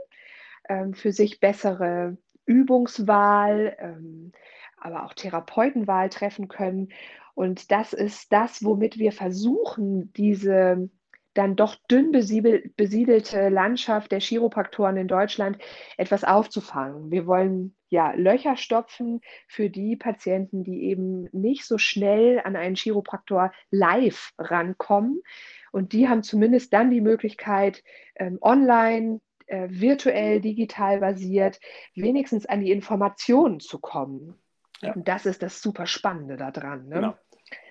ähm, 0.69 0.93
für 0.93 1.11
sich 1.11 1.41
bessere 1.41 2.19
Übungswahl, 2.45 3.75
ähm, 3.81 4.33
aber 4.77 5.07
auch 5.07 5.14
Therapeutenwahl 5.14 6.11
treffen 6.11 6.49
können. 6.49 6.91
Und 7.33 7.71
das 7.71 7.95
ist 7.95 8.31
das, 8.31 8.62
womit 8.62 8.99
wir 8.99 9.12
versuchen, 9.12 10.12
diese 10.12 10.91
dann 11.38 11.55
doch 11.55 11.77
dünn 11.88 12.11
besiedelte 12.11 13.48
Landschaft 13.48 14.11
der 14.11 14.18
Chiropraktoren 14.18 14.96
in 14.96 15.07
Deutschland 15.07 15.57
etwas 15.96 16.24
aufzufangen. 16.24 17.12
Wir 17.12 17.29
wollen 17.29 17.77
ja 17.90 18.12
Löcher 18.12 18.57
stopfen 18.57 19.20
für 19.46 19.70
die 19.70 19.94
Patienten, 19.94 20.64
die 20.64 20.83
eben 20.87 21.29
nicht 21.31 21.64
so 21.64 21.79
schnell 21.79 22.40
an 22.42 22.57
einen 22.57 22.74
Chiropraktor 22.74 23.53
live 23.70 24.33
rankommen. 24.37 25.22
Und 25.70 25.92
die 25.92 26.09
haben 26.09 26.24
zumindest 26.24 26.72
dann 26.72 26.90
die 26.90 27.01
Möglichkeit, 27.01 27.85
ähm, 28.16 28.38
online, 28.40 29.20
äh, 29.46 29.68
virtuell, 29.70 30.40
digital 30.40 30.98
basiert, 30.98 31.61
wenigstens 31.94 32.46
an 32.46 32.62
die 32.62 32.72
Informationen 32.72 33.61
zu 33.61 33.79
kommen. 33.79 34.35
Ja. 34.81 34.92
Und 34.92 35.07
das 35.07 35.24
ist 35.24 35.44
das 35.44 35.62
super 35.62 35.87
Spannende 35.87 36.37
daran. 36.37 36.88
Ne? 36.88 36.94
Genau. 36.96 37.14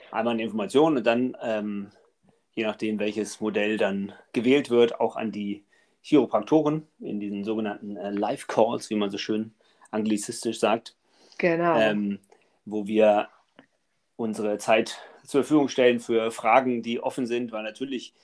Einmal 0.10 0.36
an 0.36 0.40
Informationen 0.40 0.98
und 0.98 1.06
dann 1.06 1.36
ähm, 1.42 1.92
je 2.58 2.64
nachdem, 2.64 2.98
welches 2.98 3.40
Modell 3.40 3.78
dann 3.78 4.14
gewählt 4.34 4.72
wird, 4.72 5.00
auch 5.00 5.16
an 5.16 5.32
die 5.32 5.64
Chiropraktoren 6.02 6.88
in 7.00 7.20
diesen 7.20 7.44
sogenannten 7.44 7.98
äh, 7.98 8.10
Live-Calls, 8.10 8.90
wie 8.90 8.96
man 8.96 9.12
so 9.12 9.20
schön 9.20 9.54
anglizistisch 9.92 10.60
sagt. 10.60 10.96
Genau. 11.38 11.78
Ähm, 11.78 12.18
wo 12.66 12.88
wir 12.88 13.30
unsere 14.16 14.58
Zeit 14.58 14.98
zur 15.24 15.44
Verfügung 15.44 15.70
stellen 15.70 16.00
für 16.00 16.32
Fragen, 16.32 16.82
die 16.82 17.00
offen 17.00 17.28
sind, 17.28 17.52
weil 17.52 17.62
natürlich 17.62 18.16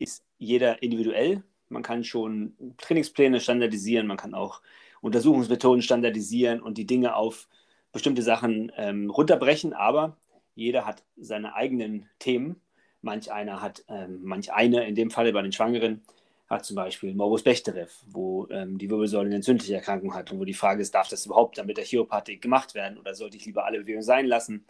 ist 0.00 0.24
jeder 0.36 0.82
individuell. 0.82 1.44
Man 1.68 1.84
kann 1.84 2.02
schon 2.02 2.56
Trainingspläne 2.78 3.40
standardisieren, 3.40 4.08
man 4.08 4.16
kann 4.16 4.34
auch 4.34 4.62
Untersuchungsmethoden 5.00 5.82
standardisieren 5.82 6.60
und 6.60 6.76
die 6.76 6.86
Dinge 6.86 7.14
auf 7.14 7.48
bestimmte 7.92 8.22
Sachen 8.22 8.72
ähm, 8.76 9.10
runterbrechen, 9.10 9.74
aber 9.74 10.16
jeder 10.56 10.86
hat 10.86 11.04
seine 11.16 11.54
eigenen 11.54 12.08
Themen 12.18 12.60
Manch 13.06 13.32
einer 13.32 13.62
hat, 13.62 13.84
ähm, 13.88 14.20
manch 14.22 14.52
eine, 14.52 14.86
in 14.86 14.94
dem 14.94 15.10
Falle 15.10 15.32
bei 15.32 15.40
den 15.40 15.52
Schwangeren, 15.52 16.02
hat 16.48 16.64
zum 16.64 16.76
Beispiel 16.76 17.14
Morbus 17.14 17.42
Bechterew, 17.42 17.86
wo 18.08 18.46
ähm, 18.50 18.78
die 18.78 18.90
Wirbelsäule 18.90 19.26
eine 19.26 19.36
entzündliche 19.36 19.74
Erkrankung 19.74 20.14
hat 20.14 20.30
und 20.30 20.38
wo 20.38 20.44
die 20.44 20.54
Frage 20.54 20.82
ist, 20.82 20.94
darf 20.94 21.08
das 21.08 21.26
überhaupt 21.26 21.58
dann 21.58 21.66
mit 21.66 21.76
der 21.76 21.84
Chiropathik 21.84 22.42
gemacht 22.42 22.74
werden 22.74 22.98
oder 22.98 23.14
sollte 23.14 23.36
ich 23.36 23.46
lieber 23.46 23.64
alle 23.64 23.78
Bewegungen 23.78 24.02
sein 24.02 24.26
lassen, 24.26 24.64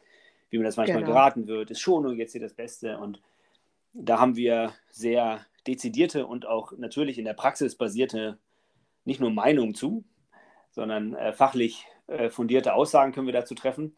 wie 0.50 0.58
mir 0.58 0.64
das 0.64 0.76
manchmal 0.76 1.02
genau. 1.02 1.12
geraten 1.12 1.46
wird, 1.48 1.70
ist 1.70 1.80
Schonung 1.80 2.16
jetzt 2.16 2.32
hier 2.32 2.40
das 2.40 2.54
Beste 2.54 2.98
und 2.98 3.20
da 3.92 4.18
haben 4.20 4.36
wir 4.36 4.72
sehr 4.90 5.44
dezidierte 5.66 6.26
und 6.26 6.46
auch 6.46 6.72
natürlich 6.76 7.18
in 7.18 7.24
der 7.24 7.34
Praxis 7.34 7.74
basierte 7.74 8.38
nicht 9.04 9.20
nur 9.20 9.30
Meinungen 9.30 9.74
zu, 9.74 10.04
sondern 10.70 11.14
äh, 11.14 11.32
fachlich 11.32 11.86
äh, 12.06 12.30
fundierte 12.30 12.74
Aussagen 12.74 13.12
können 13.12 13.26
wir 13.26 13.32
dazu 13.32 13.54
treffen, 13.54 13.96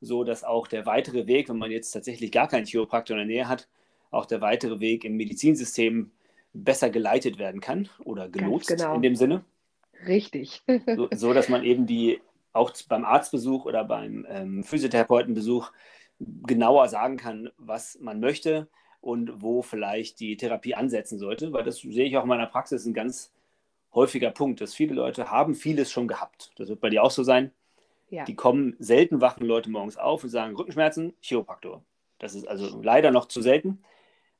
so 0.00 0.24
dass 0.24 0.44
auch 0.44 0.66
der 0.66 0.86
weitere 0.86 1.26
Weg, 1.26 1.48
wenn 1.48 1.58
man 1.58 1.70
jetzt 1.70 1.90
tatsächlich 1.90 2.32
gar 2.32 2.48
keinen 2.48 2.66
Chiropraktor 2.66 3.16
in 3.16 3.26
der 3.28 3.36
Nähe 3.36 3.48
hat, 3.48 3.68
auch 4.10 4.26
der 4.26 4.40
weitere 4.40 4.80
Weg 4.80 5.04
im 5.04 5.16
Medizinsystem 5.16 6.10
besser 6.52 6.90
geleitet 6.90 7.38
werden 7.38 7.60
kann 7.60 7.88
oder 8.04 8.28
gelotst 8.28 8.68
genau. 8.68 8.94
in 8.94 9.02
dem 9.02 9.16
Sinne. 9.16 9.44
Richtig. 10.06 10.62
so, 10.96 11.08
so, 11.14 11.32
dass 11.32 11.48
man 11.48 11.64
eben 11.64 11.86
die 11.86 12.20
auch 12.52 12.72
beim 12.88 13.04
Arztbesuch 13.04 13.64
oder 13.64 13.84
beim 13.84 14.26
ähm, 14.28 14.64
Physiotherapeutenbesuch 14.64 15.72
genauer 16.18 16.88
sagen 16.88 17.16
kann, 17.16 17.50
was 17.58 17.98
man 18.00 18.20
möchte 18.20 18.68
und 19.00 19.42
wo 19.42 19.62
vielleicht 19.62 20.18
die 20.20 20.36
Therapie 20.36 20.74
ansetzen 20.74 21.18
sollte, 21.18 21.52
weil 21.52 21.64
das 21.64 21.78
sehe 21.78 22.06
ich 22.06 22.16
auch 22.16 22.22
in 22.22 22.28
meiner 22.28 22.46
Praxis 22.46 22.84
ein 22.84 22.94
ganz 22.94 23.32
häufiger 23.94 24.30
Punkt, 24.30 24.60
dass 24.60 24.74
viele 24.74 24.94
Leute 24.94 25.30
haben 25.30 25.54
vieles 25.54 25.90
schon 25.90 26.08
gehabt. 26.08 26.52
Das 26.56 26.68
wird 26.68 26.80
bei 26.80 26.90
dir 26.90 27.02
auch 27.02 27.10
so 27.10 27.22
sein. 27.22 27.52
Ja. 28.10 28.24
Die 28.24 28.34
kommen, 28.34 28.74
selten 28.78 29.20
wachen 29.20 29.46
Leute 29.46 29.70
morgens 29.70 29.96
auf 29.96 30.24
und 30.24 30.30
sagen, 30.30 30.56
Rückenschmerzen, 30.56 31.14
Chiropraktor. 31.20 31.84
Das 32.18 32.34
ist 32.34 32.48
also 32.48 32.80
leider 32.82 33.10
noch 33.10 33.26
zu 33.26 33.40
selten 33.42 33.84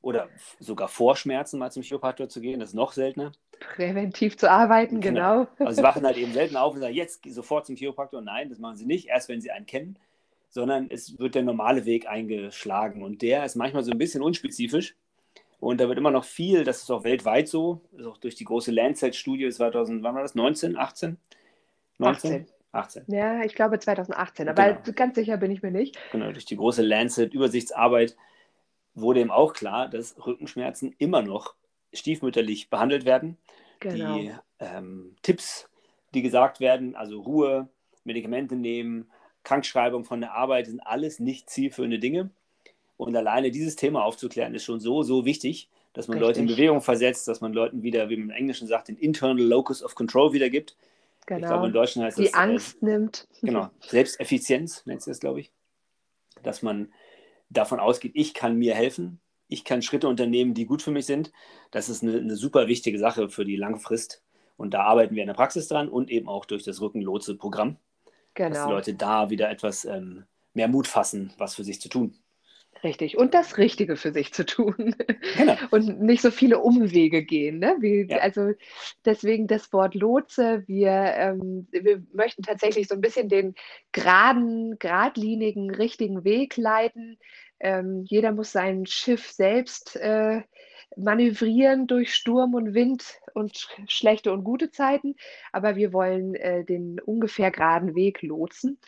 oder 0.01 0.29
sogar 0.61 0.89
vor 0.89 1.17
Schmerzen 1.17 1.59
mal 1.59 1.71
zum 1.71 1.83
Chiropraktor 1.83 2.29
zu 2.29 2.41
gehen, 2.41 2.61
das 2.61 2.71
ist 2.71 2.75
noch 2.75 2.93
seltener. 2.93 3.33
Präventiv 3.75 4.37
zu 4.37 4.51
arbeiten, 4.51 5.01
genau. 5.01 5.47
genau. 5.57 5.67
Also 5.67 5.77
sie 5.77 5.83
wachen 5.83 6.05
halt 6.05 6.17
eben 6.19 6.33
selten 6.33 6.57
auf 6.57 6.75
und 6.75 6.81
sagen, 6.81 6.95
jetzt 6.95 7.23
sofort 7.29 7.67
zum 7.67 7.77
Chiropraktor. 7.77 8.21
Nein, 8.21 8.49
das 8.49 8.59
machen 8.59 8.77
sie 8.77 8.87
nicht, 8.87 9.09
erst 9.09 9.29
wenn 9.29 9.41
sie 9.41 9.51
einen 9.51 9.67
kennen, 9.67 9.99
sondern 10.51 10.89
es 10.91 11.19
wird 11.19 11.35
der 11.35 11.43
normale 11.43 11.85
Weg 11.85 12.09
eingeschlagen 12.09 13.03
und 13.03 13.23
der 13.23 13.45
ist 13.45 13.57
manchmal 13.57 13.83
so 13.83 13.91
ein 13.91 13.99
bisschen 13.99 14.23
unspezifisch. 14.23 14.95
Und 15.61 15.81
da 15.81 15.89
wird 15.89 15.99
immer 15.99 16.13
noch 16.13 16.25
viel, 16.25 16.63
das 16.63 16.83
ist 16.83 16.91
auch 16.91 17.03
weltweit 17.03 17.49
so, 17.49 17.81
ist 17.97 18.07
auch 18.07 18.19
durch 18.19 18.37
die 18.37 18.45
große 18.45 18.71
Lancet-Studie 18.71 19.51
2000, 19.51 20.05
wann 20.05 20.15
war 20.15 20.23
das, 20.23 20.37
19, 20.37 20.77
18? 20.77 21.17
19? 21.99 22.43
18. 22.43 22.47
18. 22.71 23.05
Ja, 23.09 23.43
ich 23.43 23.55
glaube 23.55 23.79
2018, 23.79 24.49
aber 24.49 24.75
genau. 24.75 24.93
ganz 24.95 25.17
sicher 25.17 25.37
bin 25.37 25.51
ich 25.51 25.63
mir 25.63 25.71
nicht. 25.71 25.99
Genau, 26.13 26.31
durch 26.31 26.45
die 26.45 26.57
große 26.57 26.83
Lancet-Übersichtsarbeit 26.83 28.17
wurde 29.01 29.21
ihm 29.21 29.31
auch 29.31 29.53
klar, 29.53 29.89
dass 29.89 30.15
Rückenschmerzen 30.25 30.95
immer 30.99 31.23
noch 31.23 31.55
stiefmütterlich 31.93 32.71
behandelt 32.71 33.05
werden. 33.05 33.37
Genau. 33.81 34.19
Die 34.19 34.33
ähm, 34.59 35.17
Tipps, 35.23 35.69
die 36.15 36.23
gesagt 36.23 36.61
werden, 36.61 36.95
also 36.95 37.21
Ruhe, 37.21 37.69
Medikamente 38.05 38.57
nehmen, 38.57 39.11
Krankschreibung 39.45 40.05
von 40.05 40.21
der 40.21 40.35
Arbeit, 40.35 40.67
sind 40.67 40.81
alles 40.81 41.21
nicht 41.21 41.49
zielführende 41.49 41.99
Dinge. 41.99 42.31
Und 42.97 43.15
alleine 43.17 43.51
dieses 43.51 43.77
Thema 43.77 44.05
aufzuklären, 44.05 44.55
ist 44.55 44.65
schon 44.65 44.81
so, 44.81 45.03
so 45.03 45.25
wichtig, 45.25 45.71
dass 45.93 46.09
man 46.09 46.19
Richtig. 46.19 46.29
Leute 46.29 46.41
in 46.41 46.47
Bewegung 46.57 46.81
versetzt, 46.81 47.29
dass 47.29 47.41
man 47.41 47.53
Leuten 47.53 47.83
wieder, 47.83 48.09
wie 48.11 48.17
man 48.17 48.31
im 48.31 48.35
Englischen 48.35 48.67
sagt, 48.67 48.89
den 48.89 48.97
Internal 48.97 49.41
Locus 49.41 49.83
of 49.83 49.95
Control 49.95 50.33
wiedergibt. 50.33 50.77
Genau. 51.27 51.41
Ich 51.41 51.47
glaube, 51.47 51.67
in 51.67 51.73
Deutschland 51.73 52.07
heißt 52.07 52.19
Die 52.19 52.25
das. 52.25 52.33
Die 52.33 52.39
Angst 52.39 52.83
äh, 52.83 52.87
nimmt. 52.87 53.29
Genau, 53.43 53.71
Selbsteffizienz 53.81 54.85
nennt 54.87 55.01
es 55.01 55.07
das, 55.07 55.21
glaube 55.21 55.41
ich. 55.41 55.53
Dass 56.43 56.63
man 56.63 56.93
davon 57.51 57.81
ausgeht, 57.81 58.13
ich 58.15 58.35
kann 58.35 58.57
mir 58.57 58.75
helfen, 58.75 59.21
ich 59.49 59.65
kann 59.65 59.83
Schritte 59.83 60.09
unternehmen, 60.09 60.55
die 60.55 60.67
gut 60.67 60.83
für 60.83 60.91
mich 60.91 61.07
sind. 61.07 61.33
Das 61.71 61.89
ist 61.89 62.03
eine, 62.03 62.19
eine 62.19 62.37
super 62.37 62.69
wichtige 62.69 62.99
Sache 62.99 63.29
für 63.29 63.45
die 63.45 63.57
Langfrist. 63.57 64.23
Und 64.57 64.75
da 64.75 64.83
arbeiten 64.83 65.15
wir 65.15 65.23
in 65.23 65.29
der 65.29 65.35
Praxis 65.35 65.69
dran 65.69 65.89
und 65.89 66.11
eben 66.11 66.29
auch 66.29 66.45
durch 66.45 66.65
das 66.65 66.81
Rückenlotse-Programm, 66.81 67.77
genau. 68.35 68.51
dass 68.51 68.65
die 68.65 68.73
Leute 68.73 68.95
da 68.95 69.31
wieder 69.31 69.51
etwas 69.51 69.85
ähm, 69.85 70.25
mehr 70.53 70.69
Mut 70.69 70.87
fassen, 70.87 71.33
was 71.39 71.55
für 71.55 71.65
sich 71.65 71.81
zu 71.81 71.89
tun. 71.89 72.15
Richtig. 72.85 73.17
Und 73.17 73.35
das 73.35 73.59
Richtige 73.59 73.97
für 73.97 74.13
sich 74.13 74.33
zu 74.33 74.45
tun. 74.47 74.95
Genau. 75.37 75.55
Und 75.71 76.01
nicht 76.01 76.23
so 76.23 76.31
viele 76.31 76.59
Umwege 76.59 77.25
gehen. 77.25 77.59
Ne? 77.59 77.77
Wie, 77.81 78.07
ja. 78.09 78.19
Also 78.19 78.53
deswegen 79.05 79.47
das 79.47 79.73
Wort 79.73 79.95
Lotse. 79.95 80.65
Wir, 80.67 80.91
ähm, 80.91 81.67
wir 81.71 82.03
möchten 82.13 82.43
tatsächlich 82.43 82.89
so 82.89 82.95
ein 82.95 83.01
bisschen 83.01 83.29
den 83.29 83.55
geraden, 83.93 84.79
geradlinigen, 84.79 85.75
richtigen 85.75 86.25
Weg 86.25 86.57
leiten. 86.57 87.19
Ähm, 87.61 88.05
jeder 88.07 88.33
muss 88.33 88.53
sein 88.53 88.87
Schiff 88.87 89.31
selbst 89.31 89.97
äh, 89.97 90.43
manövrieren 90.97 91.87
durch 91.87 92.15
Sturm 92.15 92.55
und 92.55 92.75
Wind 92.75 93.05
und 93.35 93.69
schlechte 93.89 94.33
und 94.33 94.45
gute 94.45 94.71
Zeiten. 94.71 95.17
Aber 95.53 95.77
wir 95.77 95.93
wollen 95.93 96.35
äh, 96.35 96.65
den 96.65 97.01
ungefähr 97.01 97.51
geraden 97.51 97.95
Weg 97.95 98.23
lotsen. 98.23 98.79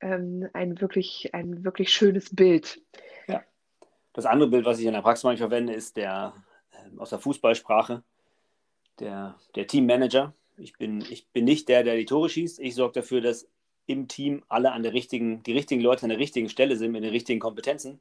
Ähm, 0.00 0.48
ein, 0.52 0.80
wirklich, 0.80 1.34
ein 1.34 1.64
wirklich 1.64 1.92
schönes 1.92 2.34
Bild. 2.34 2.80
Das 4.14 4.26
andere 4.26 4.48
Bild, 4.48 4.64
was 4.64 4.78
ich 4.78 4.86
in 4.86 4.94
der 4.94 5.02
Praxis 5.02 5.24
manchmal 5.24 5.48
verwende, 5.50 5.74
ist 5.74 5.96
der 5.96 6.32
äh, 6.70 6.98
aus 6.98 7.10
der 7.10 7.18
Fußballsprache, 7.18 8.02
der, 9.00 9.34
der 9.56 9.66
Teammanager. 9.66 10.32
Ich 10.56 10.78
bin, 10.78 11.04
ich 11.10 11.26
bin 11.28 11.44
nicht 11.44 11.68
der, 11.68 11.82
der 11.82 11.96
die 11.96 12.06
Tore 12.06 12.28
schießt. 12.28 12.60
Ich 12.60 12.76
sorge 12.76 13.00
dafür, 13.00 13.20
dass 13.20 13.48
im 13.86 14.06
Team 14.06 14.44
alle 14.48 14.72
an 14.72 14.84
der 14.84 14.92
richtigen, 14.94 15.42
die 15.42 15.52
richtigen 15.52 15.82
Leute 15.82 16.04
an 16.04 16.10
der 16.10 16.18
richtigen 16.18 16.48
Stelle 16.48 16.76
sind, 16.76 16.92
mit 16.92 17.02
den 17.02 17.10
richtigen 17.10 17.40
Kompetenzen. 17.40 18.00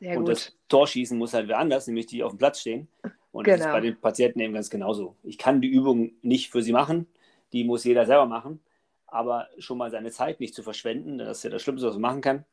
Sehr 0.00 0.18
und 0.18 0.24
gut. 0.24 0.32
das 0.32 0.56
Torschießen 0.68 1.16
muss 1.16 1.34
halt 1.34 1.46
wer 1.46 1.58
anders, 1.58 1.86
nämlich 1.86 2.06
die 2.06 2.24
auf 2.24 2.32
dem 2.32 2.38
Platz 2.38 2.60
stehen. 2.60 2.88
Und 3.30 3.44
genau. 3.44 3.56
das 3.56 3.66
ist 3.66 3.72
bei 3.72 3.80
den 3.80 4.00
Patienten 4.00 4.40
eben 4.40 4.54
ganz 4.54 4.70
genauso. 4.70 5.14
Ich 5.22 5.38
kann 5.38 5.60
die 5.60 5.68
Übung 5.68 6.12
nicht 6.22 6.50
für 6.50 6.62
sie 6.62 6.72
machen, 6.72 7.06
die 7.52 7.62
muss 7.62 7.84
jeder 7.84 8.06
selber 8.06 8.26
machen, 8.26 8.60
aber 9.06 9.48
schon 9.58 9.78
mal 9.78 9.90
seine 9.92 10.10
Zeit 10.10 10.40
nicht 10.40 10.54
zu 10.54 10.64
verschwenden, 10.64 11.18
das 11.18 11.38
ist 11.38 11.44
ja 11.44 11.50
das 11.50 11.62
Schlimmste, 11.62 11.86
was 11.86 11.94
man 11.94 12.02
machen 12.02 12.20
kann 12.20 12.44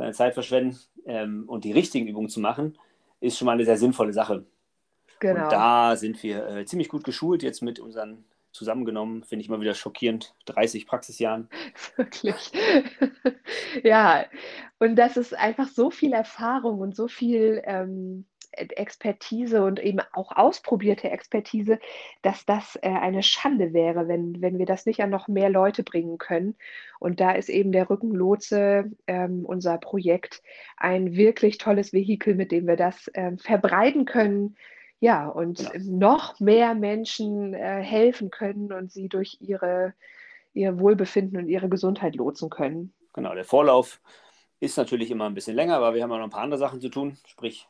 seine 0.00 0.12
Zeit 0.12 0.34
verschwenden 0.34 0.78
ähm, 1.04 1.44
und 1.46 1.64
die 1.64 1.72
richtigen 1.72 2.08
Übungen 2.08 2.28
zu 2.28 2.40
machen, 2.40 2.78
ist 3.20 3.38
schon 3.38 3.46
mal 3.46 3.52
eine 3.52 3.64
sehr 3.64 3.76
sinnvolle 3.76 4.12
Sache. 4.12 4.46
Genau. 5.20 5.44
Und 5.44 5.52
da 5.52 5.96
sind 5.96 6.22
wir 6.22 6.46
äh, 6.48 6.64
ziemlich 6.64 6.88
gut 6.88 7.04
geschult 7.04 7.42
jetzt 7.42 7.60
mit 7.60 7.78
unseren 7.78 8.24
zusammengenommen, 8.52 9.22
finde 9.22 9.42
ich 9.44 9.48
mal 9.48 9.60
wieder 9.60 9.74
schockierend, 9.74 10.34
30 10.46 10.86
Praxisjahren. 10.86 11.48
Wirklich. 11.96 12.50
ja, 13.84 14.24
und 14.78 14.96
das 14.96 15.16
ist 15.16 15.34
einfach 15.34 15.68
so 15.68 15.90
viel 15.90 16.14
Erfahrung 16.14 16.80
und 16.80 16.96
so 16.96 17.06
viel 17.06 17.62
ähm, 17.64 18.24
Expertise 18.52 19.64
und 19.64 19.80
eben 19.80 20.00
auch 20.12 20.32
ausprobierte 20.32 21.10
Expertise, 21.10 21.78
dass 22.22 22.44
das 22.44 22.76
äh, 22.82 22.88
eine 22.88 23.22
Schande 23.22 23.72
wäre, 23.72 24.08
wenn, 24.08 24.40
wenn 24.42 24.58
wir 24.58 24.66
das 24.66 24.86
nicht 24.86 25.00
an 25.02 25.10
noch 25.10 25.28
mehr 25.28 25.50
Leute 25.50 25.82
bringen 25.82 26.18
können. 26.18 26.56
Und 26.98 27.20
da 27.20 27.32
ist 27.32 27.48
eben 27.48 27.72
der 27.72 27.88
Rückenlotse, 27.88 28.90
ähm, 29.06 29.44
unser 29.44 29.78
Projekt, 29.78 30.42
ein 30.76 31.14
wirklich 31.14 31.58
tolles 31.58 31.92
Vehikel, 31.92 32.34
mit 32.34 32.52
dem 32.52 32.66
wir 32.66 32.76
das 32.76 33.10
ähm, 33.14 33.38
verbreiten 33.38 34.04
können 34.04 34.56
ja, 35.00 35.28
und 35.28 35.60
ja. 35.60 35.70
noch 35.82 36.40
mehr 36.40 36.74
Menschen 36.74 37.54
äh, 37.54 37.82
helfen 37.82 38.30
können 38.30 38.70
und 38.72 38.92
sie 38.92 39.08
durch 39.08 39.38
ihre, 39.40 39.94
ihr 40.52 40.78
Wohlbefinden 40.78 41.38
und 41.38 41.48
ihre 41.48 41.68
Gesundheit 41.68 42.16
lotsen 42.16 42.50
können. 42.50 42.92
Genau, 43.14 43.34
der 43.34 43.44
Vorlauf 43.44 44.00
ist 44.60 44.76
natürlich 44.76 45.10
immer 45.10 45.24
ein 45.24 45.34
bisschen 45.34 45.56
länger, 45.56 45.76
aber 45.76 45.94
wir 45.94 46.02
haben 46.02 46.12
auch 46.12 46.18
noch 46.18 46.24
ein 46.24 46.30
paar 46.30 46.42
andere 46.42 46.58
Sachen 46.58 46.82
zu 46.82 46.90
tun, 46.90 47.16
sprich 47.26 47.66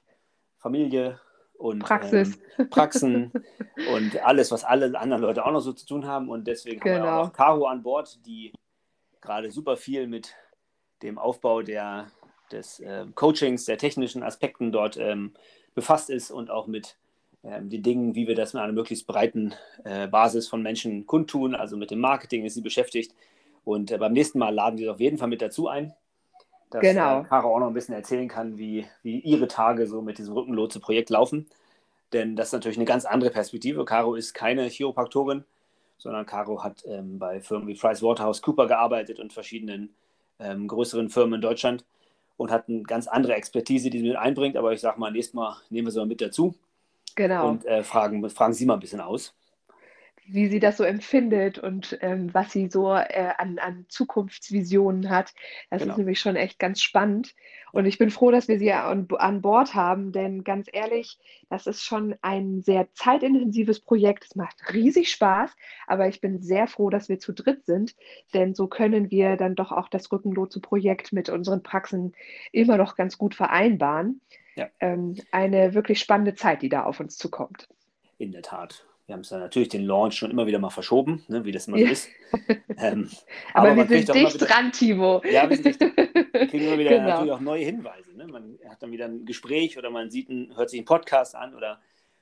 Familie 0.61 1.21
und 1.55 1.81
Praxis. 1.81 2.39
Ähm, 2.59 2.71
Praxen 2.71 3.33
und 3.95 4.19
alles, 4.25 4.51
was 4.51 4.65
alle 4.65 4.99
anderen 4.99 5.23
Leute 5.23 5.45
auch 5.45 5.53
noch 5.53 5.61
so 5.61 5.73
zu 5.73 5.87
tun 5.87 6.07
haben. 6.07 6.29
Und 6.29 6.47
deswegen 6.47 6.81
genau. 6.81 6.95
haben 6.95 7.05
wir 7.05 7.13
auch 7.13 7.25
noch 7.27 7.33
Caro 7.33 7.67
an 7.67 7.83
Bord, 7.83 8.19
die 8.27 8.53
gerade 9.21 9.51
super 9.51 9.77
viel 9.77 10.07
mit 10.07 10.35
dem 11.03 11.19
Aufbau 11.19 11.63
der, 11.63 12.11
des 12.51 12.81
äh, 12.81 13.07
Coachings, 13.15 13.65
der 13.65 13.79
technischen 13.79 14.23
Aspekten 14.23 14.73
dort 14.73 14.97
ähm, 14.97 15.35
befasst 15.75 16.11
ist 16.11 16.31
und 16.31 16.51
auch 16.51 16.67
mit 16.67 16.97
ähm, 17.43 17.69
die 17.69 17.83
Dinge, 17.83 18.15
wie 18.15 18.27
wir 18.27 18.35
das 18.35 18.55
mit 18.55 18.63
einer 18.63 18.73
möglichst 18.73 19.07
breiten 19.07 19.55
äh, 19.85 20.09
Basis 20.09 20.49
von 20.49 20.63
Menschen 20.63 21.07
kundtun. 21.07 21.55
Also 21.55 21.77
mit 21.77 21.91
dem 21.91 22.01
Marketing 22.01 22.45
ist 22.45 22.55
sie 22.55 22.63
beschäftigt. 22.63 23.15
Und 23.65 23.91
äh, 23.91 23.99
beim 23.99 24.13
nächsten 24.13 24.39
Mal 24.39 24.55
laden 24.55 24.79
wir 24.79 24.87
sie 24.87 24.91
auf 24.91 25.01
jeden 25.01 25.19
Fall 25.19 25.29
mit 25.29 25.43
dazu 25.43 25.69
ein, 25.69 25.95
dass 26.71 26.81
genau. 26.81 27.21
äh, 27.21 27.25
Caro 27.25 27.55
auch 27.55 27.61
noch 27.61 27.67
ein 27.67 27.75
bisschen 27.75 27.95
erzählen 27.95 28.29
kann, 28.29 28.57
wie, 28.59 28.87
wie 29.03 29.19
ihre 29.21 29.49
Tage 29.49 29.87
so 29.87 30.03
mit 30.03 30.19
diesem 30.19 30.35
Rückenlotse-Projekt 30.35 31.11
laufen. 31.11 31.49
Denn 32.13 32.37
das 32.37 32.49
ist 32.49 32.53
natürlich 32.53 32.79
eine 32.79 32.87
ganz 32.87 33.05
andere 33.05 33.31
Perspektive. 33.31 33.85
Caro 33.85 34.15
ist 34.15 34.35
keine 34.35 34.69
Chiropraktorin, 34.69 35.45
sondern 35.99 36.27
Caro 36.27 36.63
hat 36.63 36.85
ähm, 36.87 37.19
bei 37.19 37.41
Firmen 37.41 37.69
wie 37.69 37.75
PricewaterhouseCooper 37.75 38.67
gearbeitet 38.67 39.21
und 39.21 39.33
verschiedenen 39.33 39.95
ähm, 40.39 40.67
größeren 40.67 41.11
Firmen 41.11 41.35
in 41.35 41.41
Deutschland 41.41 41.85
und 42.37 42.51
hat 42.51 42.69
eine 42.69 42.83
ganz 42.83 43.07
andere 43.07 43.35
Expertise, 43.35 43.91
die 43.91 43.99
sie 43.99 44.09
mit 44.09 44.17
einbringt. 44.17 44.57
Aber 44.57 44.73
ich 44.73 44.81
sage 44.81 44.99
mal, 44.99 45.11
nächstes 45.11 45.35
Mal 45.35 45.57
nehmen 45.69 45.87
wir 45.87 45.93
sie 45.93 45.99
mal 45.99 46.07
mit 46.07 46.21
dazu. 46.21 46.55
Genau. 47.15 47.51
Und 47.51 47.67
äh, 47.67 47.83
fragen, 47.83 48.29
fragen 48.31 48.55
Sie 48.55 48.67
mal 48.67 48.75
ein 48.75 48.81
bisschen 48.81 49.01
aus. 49.01 49.35
Wie 50.33 50.49
sie 50.49 50.61
das 50.61 50.77
so 50.77 50.85
empfindet 50.85 51.59
und 51.59 51.99
ähm, 52.01 52.33
was 52.33 52.53
sie 52.53 52.69
so 52.69 52.95
äh, 52.95 53.33
an, 53.39 53.59
an 53.59 53.87
Zukunftsvisionen 53.89 55.11
hat. 55.11 55.33
Das 55.71 55.83
genau. 55.83 55.93
ist 55.93 55.99
nämlich 55.99 56.21
schon 56.21 56.37
echt 56.37 56.59
ganz 56.59 56.81
spannend. 56.83 57.35
Und 57.73 57.87
ich 57.87 57.99
bin 57.99 58.11
froh, 58.11 58.31
dass 58.31 58.49
wir 58.49 58.59
sie 58.59 58.73
an, 58.73 59.07
an 59.19 59.43
Bord 59.43 59.75
haben, 59.75 60.13
denn 60.13 60.43
ganz 60.45 60.69
ehrlich, 60.73 61.19
das 61.49 61.67
ist 61.67 61.85
schon 61.85 62.17
ein 62.23 62.63
sehr 62.63 62.89
zeitintensives 62.95 63.81
Projekt. 63.81 64.25
Es 64.25 64.35
macht 64.35 64.73
riesig 64.73 65.11
Spaß, 65.11 65.55
aber 65.87 66.09
ich 66.09 66.21
bin 66.21 66.43
sehr 66.43 66.67
froh, 66.67 66.91
dass 66.91 67.09
wir 67.09 67.19
zu 67.19 67.33
dritt 67.33 67.67
sind, 67.67 67.95
denn 68.35 68.55
so 68.55 68.67
können 68.67 69.11
wir 69.11 69.37
dann 69.37 69.55
doch 69.55 69.73
auch 69.73 69.89
das 69.89 70.11
Rückenlotse-Projekt 70.11 71.13
mit 71.13 71.29
unseren 71.29 71.63
Praxen 71.63 72.15
immer 72.53 72.77
noch 72.77 72.97
ganz 72.97 73.19
gut 73.19 73.35
vereinbaren 73.35 74.21
ja. 74.57 74.69
ähm, 74.81 75.17
eine 75.31 75.75
wirklich 75.75 76.01
spannende 76.01 76.35
Zeit, 76.35 76.63
die 76.63 76.69
da 76.69 76.85
auf 76.85 77.01
uns 77.01 77.17
zukommt. 77.17 77.69
In 78.19 78.33
der 78.33 78.43
Tat. 78.43 78.87
Wir 79.11 79.15
haben 79.15 79.23
es 79.23 79.31
ja 79.31 79.39
natürlich 79.39 79.71
den 79.71 79.87
Launch 79.87 80.15
schon 80.15 80.31
immer 80.31 80.47
wieder 80.47 80.61
mal 80.61 80.71
verschoben, 80.71 81.25
ne, 81.27 81.45
wie 81.45 81.51
das 81.51 81.67
immer 81.67 81.79
so 81.79 81.85
ist. 81.85 82.09
Ähm, 82.79 83.11
aber, 83.53 83.73
aber, 83.73 83.89
wir 83.91 83.99
sind 83.99 84.15
dicht 84.15 84.35
wieder, 84.35 84.47
dran, 84.47 84.73
Timo. 84.73 85.21
Ja, 85.29 85.51
wir 85.51 85.57
sind 85.57 85.67
dicht 85.67 85.81
dran. 85.83 85.93
Wir 85.97 86.47
kriegen 86.47 86.65
immer 86.65 86.79
wieder 86.79 86.91
genau. 86.97 87.09
natürlich 87.09 87.33
auch 87.33 87.41
neue 87.41 87.65
Hinweise. 87.65 88.17
Ne? 88.17 88.27
Man 88.29 88.59
hat 88.69 88.83
dann 88.83 88.93
wieder 88.93 89.07
ein 89.07 89.27
Gespräch 89.27 89.77
oder 89.77 89.91
man 89.91 90.11
sieht 90.11 90.31
ein, 90.31 90.57
hört 90.57 90.71
sich 90.71 90.79
einen 90.79 90.87
Podcast 90.87 91.35
an 91.35 91.55
oder 91.57 91.81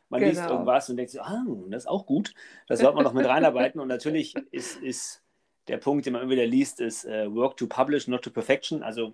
man 0.08 0.20
genau. 0.20 0.32
liest 0.32 0.50
irgendwas 0.50 0.88
und 0.88 0.96
denkt 0.96 1.12
so, 1.12 1.20
ah, 1.20 1.44
das 1.68 1.84
ist 1.84 1.88
auch 1.88 2.06
gut. 2.06 2.34
Das 2.66 2.80
sollte 2.80 2.96
man 2.96 3.04
noch 3.04 3.12
mit 3.12 3.26
reinarbeiten. 3.26 3.80
Und 3.80 3.88
natürlich 3.88 4.34
ist, 4.50 4.80
ist 4.82 5.22
der 5.68 5.76
Punkt, 5.76 6.06
den 6.06 6.14
man 6.14 6.22
immer 6.22 6.32
wieder 6.32 6.46
liest, 6.46 6.80
ist 6.80 7.04
uh, 7.04 7.32
Work 7.34 7.58
to 7.58 7.66
Publish, 7.66 8.08
not 8.08 8.22
to 8.22 8.30
Perfection. 8.30 8.82
Also 8.82 9.12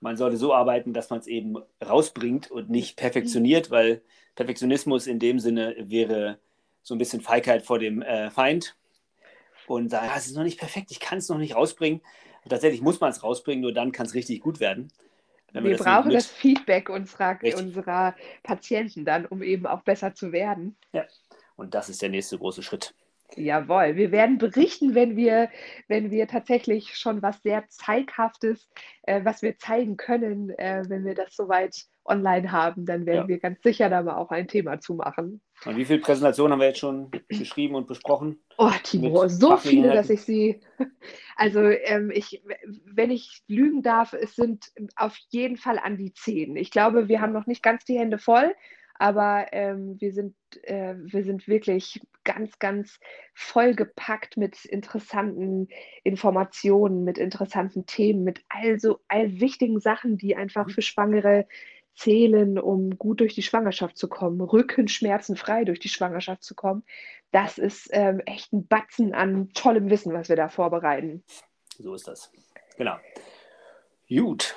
man 0.00 0.16
sollte 0.16 0.38
so 0.38 0.54
arbeiten, 0.54 0.94
dass 0.94 1.10
man 1.10 1.20
es 1.20 1.26
eben 1.26 1.56
rausbringt 1.86 2.50
und 2.50 2.70
nicht 2.70 2.96
perfektioniert, 2.96 3.70
weil 3.70 4.00
Perfektionismus 4.34 5.06
in 5.06 5.18
dem 5.18 5.38
Sinne 5.38 5.76
wäre 5.78 6.38
so 6.86 6.94
ein 6.94 6.98
bisschen 6.98 7.20
Feigheit 7.20 7.66
vor 7.66 7.80
dem 7.80 8.00
äh, 8.00 8.30
Feind 8.30 8.76
und 9.66 9.90
sagen, 9.90 10.08
ah, 10.08 10.16
es 10.16 10.26
ist 10.26 10.36
noch 10.36 10.44
nicht 10.44 10.60
perfekt, 10.60 10.92
ich 10.92 11.00
kann 11.00 11.18
es 11.18 11.28
noch 11.28 11.36
nicht 11.36 11.56
rausbringen. 11.56 12.00
Und 12.44 12.50
tatsächlich 12.50 12.80
muss 12.80 13.00
man 13.00 13.10
es 13.10 13.24
rausbringen, 13.24 13.60
nur 13.60 13.74
dann 13.74 13.90
kann 13.90 14.06
es 14.06 14.14
richtig 14.14 14.40
gut 14.40 14.60
werden. 14.60 14.92
Wir 15.52 15.76
das 15.76 15.84
brauchen 15.84 16.12
das 16.12 16.28
Feedback 16.28 16.88
unserer, 16.88 17.40
unserer 17.56 18.14
Patienten 18.44 19.04
dann, 19.04 19.26
um 19.26 19.42
eben 19.42 19.66
auch 19.66 19.82
besser 19.82 20.14
zu 20.14 20.30
werden. 20.30 20.76
Ja, 20.92 21.04
und 21.56 21.74
das 21.74 21.88
ist 21.88 22.02
der 22.02 22.10
nächste 22.10 22.38
große 22.38 22.62
Schritt. 22.62 22.94
Jawohl, 23.34 23.96
wir 23.96 24.12
werden 24.12 24.38
berichten, 24.38 24.94
wenn 24.94 25.16
wir, 25.16 25.50
wenn 25.88 26.10
wir 26.10 26.28
tatsächlich 26.28 26.96
schon 26.96 27.22
was 27.22 27.42
sehr 27.42 27.66
Zeighaftes, 27.68 28.68
äh, 29.02 29.24
was 29.24 29.42
wir 29.42 29.58
zeigen 29.58 29.96
können, 29.96 30.50
äh, 30.50 30.84
wenn 30.88 31.04
wir 31.04 31.14
das 31.14 31.34
soweit 31.34 31.74
online 32.04 32.52
haben, 32.52 32.86
dann 32.86 33.04
werden 33.04 33.22
ja. 33.22 33.28
wir 33.28 33.38
ganz 33.38 33.62
sicher 33.62 33.88
da 33.88 34.02
mal 34.02 34.16
auch 34.16 34.30
ein 34.30 34.48
Thema 34.48 34.80
zu 34.80 34.94
machen. 34.94 35.40
Und 35.64 35.76
wie 35.76 35.84
viele 35.84 35.98
Präsentationen 35.98 36.52
haben 36.52 36.60
wir 36.60 36.68
jetzt 36.68 36.78
schon 36.78 37.10
geschrieben 37.28 37.74
und 37.74 37.86
besprochen? 37.86 38.40
Oh, 38.58 38.70
Timo, 38.82 39.26
so 39.28 39.56
viele, 39.56 39.92
dass 39.92 40.10
ich 40.10 40.22
sie. 40.22 40.60
Also, 41.38 41.60
ähm, 41.60 42.10
ich, 42.10 42.42
wenn 42.86 43.10
ich 43.10 43.42
lügen 43.46 43.82
darf, 43.82 44.14
es 44.14 44.34
sind 44.36 44.72
auf 44.96 45.14
jeden 45.28 45.58
Fall 45.58 45.78
an 45.78 45.98
die 45.98 46.14
zehn. 46.14 46.56
Ich 46.56 46.70
glaube, 46.70 47.08
wir 47.08 47.20
haben 47.20 47.34
noch 47.34 47.46
nicht 47.46 47.62
ganz 47.62 47.84
die 47.84 47.98
Hände 47.98 48.16
voll, 48.16 48.54
aber 48.98 49.46
ähm, 49.52 50.00
wir, 50.00 50.12
sind, 50.12 50.34
äh, 50.62 50.94
wir 50.96 51.24
sind 51.24 51.48
wirklich 51.48 52.00
ganz, 52.24 52.58
ganz 52.58 52.98
vollgepackt 53.34 54.36
mit 54.36 54.64
interessanten 54.64 55.68
Informationen, 56.02 57.04
mit 57.04 57.18
interessanten 57.18 57.86
Themen, 57.86 58.24
mit 58.24 58.42
all 58.48 58.78
so 58.80 59.00
all 59.08 59.40
wichtigen 59.40 59.80
Sachen, 59.80 60.18
die 60.18 60.36
einfach 60.36 60.66
mhm. 60.66 60.70
für 60.70 60.82
Schwangere 60.82 61.46
zählen, 61.94 62.58
um 62.58 62.98
gut 62.98 63.20
durch 63.20 63.34
die 63.34 63.42
Schwangerschaft 63.42 63.96
zu 63.96 64.08
kommen, 64.08 64.40
rückenschmerzenfrei 64.40 65.64
durch 65.64 65.80
die 65.80 65.88
Schwangerschaft 65.88 66.42
zu 66.42 66.54
kommen. 66.54 66.84
Das 67.32 67.58
ist 67.58 67.88
ähm, 67.92 68.20
echt 68.26 68.52
ein 68.52 68.66
Batzen 68.66 69.14
an 69.14 69.50
tollem 69.54 69.90
Wissen, 69.90 70.12
was 70.12 70.28
wir 70.28 70.36
da 70.36 70.48
vorbereiten. 70.48 71.24
So 71.78 71.94
ist 71.94 72.06
das. 72.06 72.30
Genau. 72.76 72.96
Gut. 74.08 74.56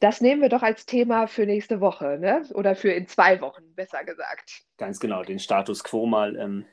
Das 0.00 0.20
nehmen 0.20 0.42
wir 0.42 0.48
doch 0.48 0.62
als 0.62 0.86
Thema 0.86 1.26
für 1.26 1.44
nächste 1.44 1.80
Woche, 1.80 2.18
ne? 2.18 2.42
Oder 2.54 2.76
für 2.76 2.92
in 2.92 3.08
zwei 3.08 3.40
Wochen, 3.40 3.74
besser 3.74 4.04
gesagt. 4.04 4.62
Ganz 4.76 5.00
genau, 5.00 5.24
den 5.24 5.40
Status 5.40 5.82
quo 5.82 6.06
mal 6.06 6.36
ähm, 6.36 6.66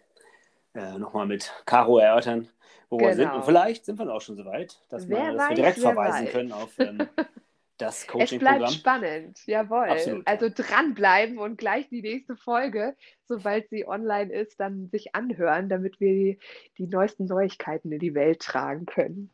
äh, 0.76 0.98
nochmal 1.00 1.26
mit 1.26 1.52
Caro 1.66 1.98
erörtern, 1.98 2.50
wo 2.90 2.98
genau. 2.98 3.10
wir 3.10 3.16
sind. 3.16 3.26
Und 3.26 3.32
genau. 3.32 3.46
vielleicht 3.46 3.86
sind 3.86 3.98
wir 3.98 4.14
auch 4.14 4.22
schon 4.22 4.36
so 4.36 4.46
weit, 4.46 4.80
dass, 4.90 5.10
wir, 5.10 5.18
dass 5.18 5.38
weiß, 5.38 5.50
wir 5.50 5.56
direkt 5.56 5.80
verweisen 5.80 6.26
weiß. 6.26 6.32
können 6.32 6.52
auf 6.52 6.78
ähm, 6.78 7.00
das 7.78 8.06
Coaching-Programm. 8.06 8.56
Es 8.56 8.60
bleibt 8.60 8.74
spannend, 8.74 9.40
jawohl. 9.48 9.90
Absolut. 9.90 10.28
Also 10.28 10.50
dranbleiben 10.54 11.40
und 11.40 11.58
gleich 11.58 11.90
die 11.90 12.02
nächste 12.02 12.36
Folge, 12.36 12.96
sobald 13.28 13.70
sie 13.70 13.88
online 13.88 14.32
ist, 14.32 14.60
dann 14.60 14.90
sich 14.90 15.16
anhören, 15.16 15.68
damit 15.68 16.00
wir 16.00 16.12
die, 16.12 16.40
die 16.78 16.88
neuesten 16.88 17.26
Neuigkeiten 17.26 17.92
in 17.92 18.00
die 18.00 18.14
Welt 18.14 18.40
tragen 18.40 18.86
können. 18.86 19.32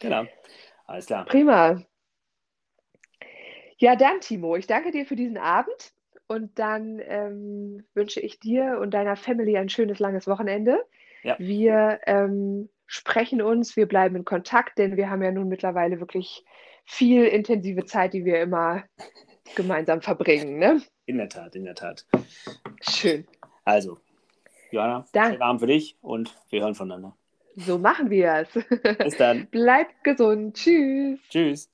Genau. 0.00 0.24
Alles 0.86 1.06
klar. 1.06 1.24
Prima. 1.26 1.82
Ja, 3.78 3.94
dann, 3.94 4.20
Timo, 4.20 4.56
ich 4.56 4.66
danke 4.66 4.90
dir 4.90 5.06
für 5.06 5.16
diesen 5.16 5.38
Abend 5.38 5.92
und 6.26 6.58
dann 6.58 7.00
ähm, 7.04 7.84
wünsche 7.94 8.20
ich 8.20 8.40
dir 8.40 8.78
und 8.80 8.92
deiner 8.92 9.16
Family 9.16 9.56
ein 9.56 9.68
schönes, 9.68 9.98
langes 9.98 10.26
Wochenende. 10.26 10.84
Ja. 11.22 11.36
Wir 11.38 12.00
ähm, 12.06 12.68
sprechen 12.86 13.40
uns, 13.40 13.76
wir 13.76 13.86
bleiben 13.86 14.16
in 14.16 14.24
Kontakt, 14.24 14.78
denn 14.78 14.96
wir 14.96 15.10
haben 15.10 15.22
ja 15.22 15.30
nun 15.30 15.48
mittlerweile 15.48 16.00
wirklich 16.00 16.44
viel 16.84 17.24
intensive 17.24 17.84
Zeit, 17.84 18.14
die 18.14 18.24
wir 18.24 18.40
immer 18.40 18.82
gemeinsam 19.54 20.02
verbringen. 20.02 20.58
Ne? 20.58 20.82
In 21.06 21.18
der 21.18 21.28
Tat, 21.28 21.54
in 21.54 21.64
der 21.64 21.74
Tat. 21.74 22.06
Schön. 22.80 23.26
Also, 23.64 23.98
Johanna, 24.70 25.04
schönen 25.14 25.42
Abend 25.42 25.60
für 25.60 25.66
dich 25.66 25.98
und 26.00 26.34
wir 26.50 26.62
hören 26.62 26.74
voneinander. 26.74 27.16
So 27.58 27.78
machen 27.78 28.10
wir 28.10 28.46
es. 28.48 28.48
Bis 29.02 29.16
dann. 29.16 29.46
Bleibt 29.50 30.04
gesund. 30.04 30.56
Tschüss. 30.56 31.20
Tschüss. 31.30 31.70